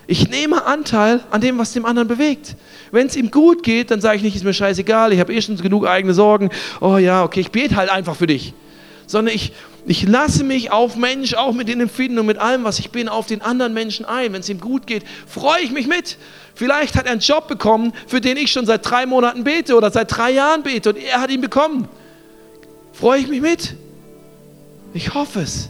ich 0.07 0.29
nehme 0.29 0.65
Anteil 0.65 1.21
an 1.31 1.41
dem, 1.41 1.59
was 1.59 1.73
dem 1.73 1.85
anderen 1.85 2.07
bewegt. 2.07 2.55
Wenn 2.93 3.09
es 3.09 3.17
ihm 3.17 3.33
gut 3.33 3.65
geht, 3.65 3.91
dann 3.91 4.01
sage 4.01 4.19
ich 4.19 4.23
nicht, 4.23 4.37
ist 4.37 4.45
mir 4.45 4.55
scheißegal, 4.55 5.13
ich 5.13 5.19
habe 5.19 5.35
eh 5.35 5.43
schon 5.43 5.57
genug 5.57 5.87
eigene 5.87 6.15
Sorgen. 6.15 6.51
Oh 6.81 6.97
ja, 6.97 7.25
okay, 7.25 7.41
ich 7.41 7.51
bete 7.51 7.75
halt 7.75 7.91
einfach 7.91 8.15
für 8.15 8.29
dich. 8.29 8.55
Sondern 9.09 9.35
ich, 9.35 9.53
ich 9.85 10.05
lasse 10.07 10.45
mich 10.45 10.71
auf 10.71 10.95
Mensch, 10.95 11.35
auch 11.35 11.53
mit 11.53 11.69
den 11.69 11.81
Empfinden 11.81 12.21
und 12.21 12.27
mit 12.27 12.39
allem, 12.39 12.63
was 12.63 12.79
ich 12.79 12.91
bin, 12.91 13.09
auf 13.09 13.27
den 13.27 13.43
anderen 13.43 13.75
Menschen 13.75 14.07
ein. 14.07 14.33
Wenn 14.33 14.41
es 14.41 14.49
ihm 14.49 14.61
gut 14.61 14.87
geht, 14.87 15.03
freue 15.27 15.63
ich 15.63 15.73
mich 15.73 15.89
mit. 15.89 16.19
Vielleicht 16.55 16.95
hat 16.95 17.07
er 17.07 17.13
einen 17.13 17.21
Job 17.21 17.49
bekommen, 17.49 17.93
für 18.07 18.21
den 18.21 18.37
ich 18.37 18.53
schon 18.53 18.65
seit 18.65 18.89
drei 18.89 19.07
Monaten 19.07 19.43
bete 19.43 19.77
oder 19.77 19.91
seit 19.91 20.17
drei 20.17 20.31
Jahren 20.31 20.63
bete 20.63 20.91
und 20.91 20.99
er 20.99 21.21
hat 21.21 21.31
ihn 21.31 21.41
bekommen. 21.41 21.89
Freue 22.93 23.21
ich 23.21 23.29
mich 23.29 23.41
mit. 23.41 23.75
Ich 24.97 25.13
hoffe 25.13 25.41
es. 25.41 25.69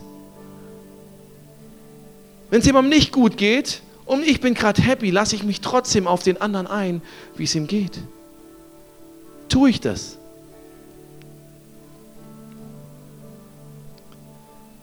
Wenn 2.49 2.61
es 2.61 2.67
jemandem 2.67 2.97
nicht 2.97 3.11
gut 3.11 3.37
geht, 3.37 3.83
und 4.05 4.23
ich 4.23 4.41
bin 4.41 4.55
gerade 4.55 4.81
happy, 4.81 5.11
lasse 5.11 5.35
ich 5.35 5.43
mich 5.43 5.61
trotzdem 5.61 6.07
auf 6.07 6.23
den 6.23 6.41
anderen 6.41 6.69
ein, 6.69 7.03
wie 7.37 7.43
es 7.43 7.57
ihm 7.57 7.67
geht. 7.67 7.99
Tue 9.49 9.71
ich 9.71 9.81
das? 9.81 10.17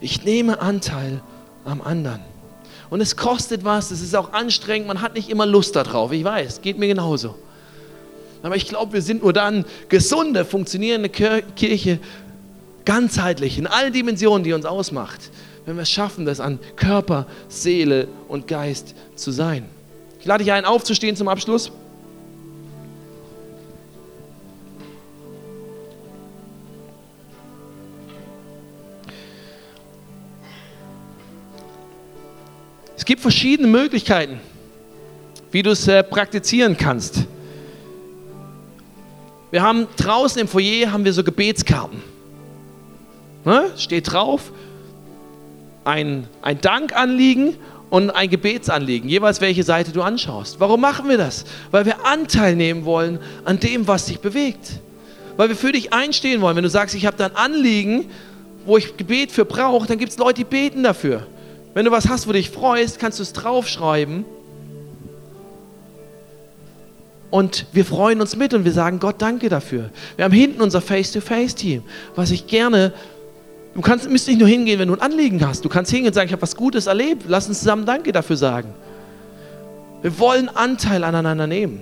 Ich 0.02 0.26
nehme 0.26 0.60
Anteil 0.60 1.22
am 1.64 1.82
anderen. 1.82 2.20
Und 2.90 3.00
es 3.00 3.16
kostet 3.16 3.64
was, 3.64 3.92
es 3.92 4.02
ist 4.02 4.14
auch 4.14 4.34
anstrengend, 4.34 4.88
man 4.90 5.02
hat 5.02 5.14
nicht 5.14 5.30
immer 5.30 5.46
Lust 5.46 5.78
darauf. 5.78 6.12
Ich 6.12 6.26
weiß, 6.26 6.62
geht 6.62 6.78
mir 6.78 6.88
genauso. 6.88 7.36
Aber 8.42 8.58
ich 8.58 8.68
glaube, 8.68 8.92
wir 8.92 9.02
sind 9.02 9.24
nur 9.24 9.32
dann 9.32 9.64
gesunde, 9.88 10.44
funktionierende 10.44 11.08
Kirche, 11.08 12.00
ganzheitlich, 12.86 13.58
in 13.58 13.68
allen 13.68 13.94
Dimensionen, 13.94 14.44
die 14.44 14.54
uns 14.54 14.66
ausmacht, 14.66 15.32
wenn 15.66 15.76
wir 15.76 15.84
es 15.84 15.92
schaffen, 15.92 16.26
das 16.26 16.40
an 16.40 16.60
Körper, 16.76 17.28
Seele 17.48 18.08
und 18.28 18.48
Geist 18.48 18.96
zu 19.16 19.32
sein. 19.32 19.66
Ich 20.20 20.26
lade 20.26 20.44
dich 20.44 20.54
ein, 20.54 20.66
aufzustehen 20.66 21.16
zum 21.16 21.28
Abschluss. 21.28 21.72
Es 33.04 33.06
gibt 33.06 33.22
verschiedene 33.22 33.68
Möglichkeiten, 33.68 34.40
wie 35.52 35.62
du 35.62 35.72
es 35.72 35.90
äh, 35.90 36.04
praktizieren 36.04 36.78
kannst. 36.78 37.26
Wir 39.52 39.62
haben 39.62 39.88
draußen 39.98 40.40
im 40.40 40.48
Foyer 40.48 40.90
haben 40.90 41.04
wir 41.04 41.12
so 41.12 41.22
Gebetskarten. 41.22 42.02
Ne? 43.46 43.72
Steht 43.78 44.12
drauf, 44.12 44.52
ein, 45.86 46.28
ein 46.42 46.62
Dankanliegen 46.62 47.56
und 47.90 48.10
ein 48.10 48.30
Gebetsanliegen, 48.30 49.10
jeweils 49.10 49.42
welche 49.42 49.64
Seite 49.64 49.92
du 49.92 50.02
anschaust. 50.02 50.60
Warum 50.60 50.82
machen 50.82 51.10
wir 51.10 51.18
das? 51.18 51.46
Weil 51.72 51.86
wir 51.86 52.06
Anteil 52.06 52.56
nehmen 52.56 52.86
wollen 52.86 53.20
an 53.46 53.60
dem, 53.60 53.88
was 53.88 54.06
dich 54.06 54.20
bewegt. 54.20 54.80
Weil 55.38 55.50
wir 55.50 55.56
für 55.56 55.72
dich 55.72 55.94
einstehen 55.94 56.42
wollen. 56.42 56.56
Wenn 56.56 56.64
du 56.64 56.70
sagst, 56.70 56.96
ich 56.96 57.06
habe 57.06 57.18
da 57.18 57.26
ein 57.26 57.36
Anliegen, 57.36 58.06
wo 58.66 58.78
ich 58.78 58.98
Gebet 58.98 59.32
für 59.32 59.46
brauche, 59.46 59.88
dann 59.88 59.98
gibt 59.98 60.12
es 60.12 60.18
Leute, 60.18 60.36
die 60.36 60.44
beten 60.46 60.84
dafür. 60.84 61.28
Wenn 61.74 61.86
du 61.86 61.92
was 61.92 62.08
hast, 62.08 62.28
wo 62.28 62.32
du 62.32 62.38
dich 62.38 62.50
freust, 62.50 63.00
kannst 63.00 63.20
du 63.20 63.24
es 63.24 63.34
draufschreiben. 63.34 64.26
Und 67.30 67.66
wir 67.74 67.84
freuen 67.84 68.22
uns 68.22 68.36
mit 68.36 68.54
und 68.54 68.64
wir 68.64 68.72
sagen 68.72 69.00
Gott 69.00 69.16
danke 69.18 69.50
dafür. 69.50 69.90
Wir 70.16 70.26
haben 70.26 70.34
hinten 70.34 70.62
unser 70.62 70.82
Face-to-Face-Team, 70.82 71.82
was 72.16 72.30
ich 72.30 72.46
gerne 72.46 72.94
Du 73.76 73.82
kannst, 73.82 74.10
müsst 74.10 74.28
nicht 74.28 74.40
nur 74.40 74.48
hingehen, 74.48 74.80
wenn 74.80 74.88
du 74.88 74.94
ein 74.94 75.02
Anliegen 75.02 75.46
hast. 75.46 75.66
Du 75.66 75.70
kannst 75.70 75.92
hingehen 75.92 76.10
und 76.10 76.14
sagen, 76.14 76.28
ich 76.28 76.34
habe 76.34 76.42
was 76.42 76.56
Gutes 76.56 76.86
erlebt. 76.88 77.24
Lass 77.28 77.48
uns 77.48 77.60
zusammen 77.60 77.86
Danke 77.86 78.12
dafür 78.12 78.38
sagen. 78.38 78.74
Wir 80.02 80.20
wollen 80.20 80.50
Anteil 80.50 81.04
aneinander 81.04 81.48
nehmen. 81.48 81.82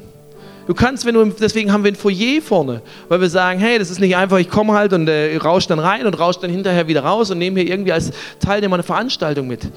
Du 0.67 0.75
kannst, 0.75 1.05
wenn 1.05 1.15
du, 1.15 1.25
deswegen 1.25 1.73
haben 1.73 1.83
wir 1.83 1.91
ein 1.91 1.95
Foyer 1.95 2.41
vorne, 2.41 2.81
weil 3.09 3.19
wir 3.19 3.29
sagen, 3.29 3.59
hey, 3.59 3.79
das 3.79 3.89
ist 3.89 3.99
nicht 3.99 4.15
einfach, 4.15 4.37
ich 4.37 4.49
komme 4.49 4.73
halt 4.73 4.93
und 4.93 5.07
äh, 5.07 5.35
rausch 5.37 5.67
dann 5.67 5.79
rein 5.79 6.05
und 6.05 6.13
rausch 6.13 6.37
dann 6.37 6.51
hinterher 6.51 6.87
wieder 6.87 7.03
raus 7.03 7.31
und 7.31 7.39
nehme 7.39 7.59
hier 7.59 7.69
irgendwie 7.69 7.91
als 7.91 8.11
Teilnehmer 8.39 8.75
eine 8.75 8.83
Veranstaltung 8.83 9.47
mit. 9.47 9.67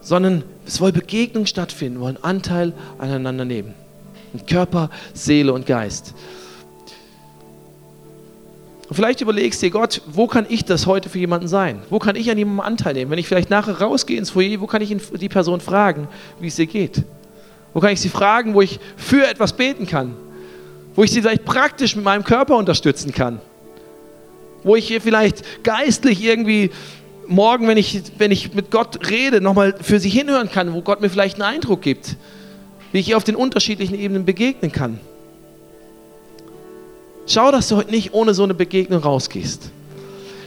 Sondern 0.00 0.42
es 0.66 0.74
soll 0.74 0.92
Begegnung 0.92 1.46
stattfinden, 1.46 2.00
wir 2.00 2.06
wollen 2.06 2.18
Anteil 2.22 2.72
aneinander 2.98 3.44
nehmen. 3.44 3.74
Körper, 4.48 4.90
Seele 5.14 5.52
und 5.52 5.64
Geist. 5.64 6.12
Und 8.88 8.94
vielleicht 8.94 9.20
überlegst 9.20 9.60
du 9.60 9.66
dir, 9.66 9.72
Gott, 9.72 10.00
wo 10.06 10.26
kann 10.28 10.46
ich 10.48 10.64
das 10.64 10.86
heute 10.86 11.08
für 11.08 11.18
jemanden 11.18 11.48
sein? 11.48 11.80
Wo 11.90 11.98
kann 11.98 12.14
ich 12.14 12.30
an 12.30 12.38
jemandem 12.38 12.60
Anteil 12.60 12.94
nehmen? 12.94 13.10
Wenn 13.10 13.18
ich 13.18 13.26
vielleicht 13.26 13.50
nachher 13.50 13.80
rausgehe 13.80 14.16
ins 14.16 14.30
Foyer, 14.30 14.60
wo 14.60 14.66
kann 14.66 14.80
ich 14.80 14.94
die 15.20 15.28
Person 15.28 15.60
fragen, 15.60 16.06
wie 16.38 16.46
es 16.46 16.58
ihr 16.58 16.66
geht? 16.66 17.02
Wo 17.74 17.80
kann 17.80 17.90
ich 17.90 18.00
sie 18.00 18.08
fragen, 18.08 18.54
wo 18.54 18.62
ich 18.62 18.78
für 18.96 19.26
etwas 19.26 19.54
beten 19.54 19.86
kann? 19.86 20.14
Wo 20.94 21.02
ich 21.02 21.10
sie 21.10 21.20
vielleicht 21.20 21.44
praktisch 21.44 21.96
mit 21.96 22.04
meinem 22.04 22.22
Körper 22.22 22.56
unterstützen 22.56 23.12
kann? 23.12 23.40
Wo 24.62 24.76
ich 24.76 24.86
hier 24.86 25.00
vielleicht 25.00 25.64
geistlich 25.64 26.22
irgendwie 26.22 26.70
morgen, 27.26 27.66
wenn 27.66 27.76
ich, 27.76 28.02
wenn 28.18 28.30
ich 28.30 28.54
mit 28.54 28.70
Gott 28.70 29.10
rede, 29.10 29.40
nochmal 29.40 29.74
für 29.80 29.98
sie 29.98 30.08
hinhören 30.08 30.50
kann, 30.50 30.72
wo 30.72 30.80
Gott 30.80 31.00
mir 31.00 31.10
vielleicht 31.10 31.40
einen 31.40 31.56
Eindruck 31.56 31.82
gibt, 31.82 32.16
wie 32.92 33.00
ich 33.00 33.08
ihr 33.08 33.16
auf 33.16 33.24
den 33.24 33.34
unterschiedlichen 33.34 33.98
Ebenen 33.98 34.24
begegnen 34.24 34.70
kann. 34.70 35.00
Schau, 37.26 37.50
dass 37.50 37.68
du 37.68 37.76
heute 37.76 37.90
nicht 37.90 38.14
ohne 38.14 38.34
so 38.34 38.44
eine 38.44 38.54
Begegnung 38.54 39.02
rausgehst. 39.02 39.70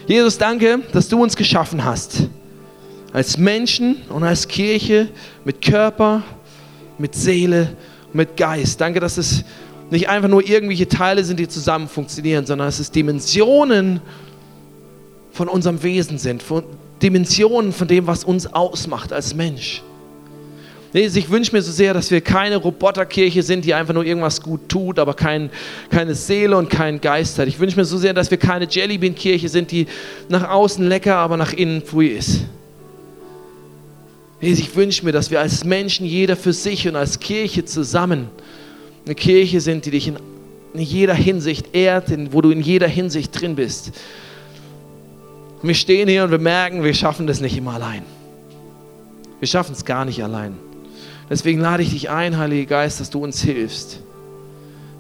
Jesus, 0.07 0.37
danke, 0.37 0.79
dass 0.93 1.09
du 1.09 1.21
uns 1.21 1.35
geschaffen 1.35 1.83
hast. 1.83 2.29
Als 3.11 3.37
Menschen 3.37 3.97
und 4.09 4.23
als 4.23 4.47
Kirche 4.47 5.09
mit 5.43 5.61
Körper, 5.61 6.23
mit 6.97 7.15
Seele, 7.15 7.75
mit 8.13 8.37
Geist. 8.37 8.79
Danke, 8.79 8.99
dass 8.99 9.17
es 9.17 9.43
nicht 9.89 10.07
einfach 10.07 10.29
nur 10.29 10.47
irgendwelche 10.47 10.87
Teile 10.87 11.23
sind, 11.23 11.39
die 11.39 11.47
zusammen 11.47 11.87
funktionieren, 11.87 12.45
sondern 12.45 12.67
dass 12.67 12.79
es 12.79 12.91
Dimensionen 12.91 13.99
von 15.33 15.47
unserem 15.47 15.83
Wesen 15.83 16.17
sind, 16.17 16.41
von 16.41 16.63
Dimensionen 17.01 17.73
von 17.73 17.87
dem, 17.87 18.07
was 18.07 18.23
uns 18.23 18.53
ausmacht 18.53 19.11
als 19.11 19.33
Mensch. 19.33 19.83
Ich 20.91 21.29
wünsche 21.29 21.55
mir 21.55 21.61
so 21.61 21.71
sehr, 21.71 21.93
dass 21.93 22.09
wir 22.09 22.19
keine 22.19 22.57
Roboterkirche 22.57 23.43
sind, 23.43 23.63
die 23.63 23.75
einfach 23.75 23.93
nur 23.93 24.03
irgendwas 24.03 24.41
gut 24.41 24.69
tut, 24.69 24.97
aber 24.97 25.13
kein, 25.13 25.51
keine 25.91 26.15
Seele 26.15 26.57
und 26.57 26.69
keinen 26.69 26.99
Geist 26.99 27.37
hat. 27.37 27.47
Ich 27.47 27.59
wünsche 27.59 27.77
mir 27.77 27.85
so 27.85 27.97
sehr, 27.97 28.13
dass 28.13 28.31
wir 28.31 28.39
keine 28.39 28.67
Jellybean-Kirche 28.67 29.49
sind, 29.49 29.69
die 29.69 29.85
nach 30.29 30.49
außen 30.49 30.87
lecker, 30.87 31.17
aber 31.17 31.37
nach 31.37 31.53
innen 31.53 31.83
pfui 31.83 32.07
ist. 32.07 32.41
Ich 34.41 34.75
wünsche 34.75 35.05
mir, 35.05 35.11
dass 35.11 35.29
wir 35.29 35.39
als 35.39 35.63
Menschen, 35.63 36.07
jeder 36.07 36.35
für 36.35 36.53
sich 36.53 36.87
und 36.87 36.95
als 36.95 37.19
Kirche 37.19 37.65
zusammen, 37.65 38.29
eine 39.05 39.13
Kirche 39.13 39.61
sind, 39.61 39.85
die 39.85 39.91
dich 39.91 40.07
in, 40.07 40.17
in 40.73 40.81
jeder 40.81 41.13
Hinsicht 41.13 41.75
ehrt, 41.75 42.11
wo 42.31 42.41
du 42.41 42.49
in 42.49 42.61
jeder 42.61 42.87
Hinsicht 42.87 43.39
drin 43.39 43.55
bist. 43.55 43.91
Wir 45.61 45.75
stehen 45.75 46.07
hier 46.07 46.23
und 46.23 46.31
wir 46.31 46.39
merken, 46.39 46.83
wir 46.83 46.93
schaffen 46.93 47.27
das 47.27 47.41
nicht 47.41 47.57
immer 47.57 47.73
allein. 47.73 48.03
Wir 49.39 49.47
schaffen 49.47 49.73
es 49.73 49.85
gar 49.85 50.05
nicht 50.05 50.23
allein. 50.23 50.68
Deswegen 51.29 51.59
lade 51.59 51.83
ich 51.83 51.91
dich 51.91 52.09
ein, 52.09 52.37
Heiliger 52.37 52.65
Geist, 52.65 52.99
dass 52.99 53.09
du 53.09 53.23
uns 53.23 53.41
hilfst, 53.41 53.99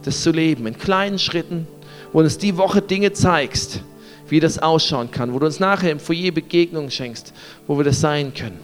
das 0.03 0.21
zu 0.21 0.31
leben 0.31 0.67
in 0.67 0.77
kleinen 0.77 1.17
Schritten, 1.17 1.67
wo 2.13 2.19
du 2.19 2.25
uns 2.25 2.37
die 2.37 2.57
Woche 2.57 2.81
Dinge 2.81 3.13
zeigst, 3.13 3.81
wie 4.27 4.39
das 4.39 4.59
ausschauen 4.59 5.09
kann, 5.09 5.33
wo 5.33 5.39
du 5.39 5.47
uns 5.47 5.59
nachher 5.59 5.91
im 5.91 5.99
Foyer 5.99 6.31
Begegnungen 6.31 6.91
schenkst, 6.91 7.33
wo 7.65 7.77
wir 7.77 7.83
das 7.83 7.99
sein 7.99 8.33
können. 8.33 8.59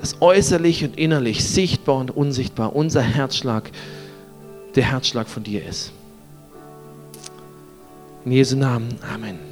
Dass 0.00 0.22
äußerlich 0.22 0.84
und 0.84 0.96
innerlich, 0.96 1.44
sichtbar 1.44 1.96
und 1.96 2.10
unsichtbar 2.16 2.74
unser 2.74 3.02
Herzschlag 3.02 3.70
der 4.74 4.84
Herzschlag 4.84 5.28
von 5.28 5.42
dir 5.42 5.66
ist. 5.66 5.92
In 8.24 8.32
Jesu 8.32 8.56
Namen. 8.56 8.96
Amen. 9.12 9.47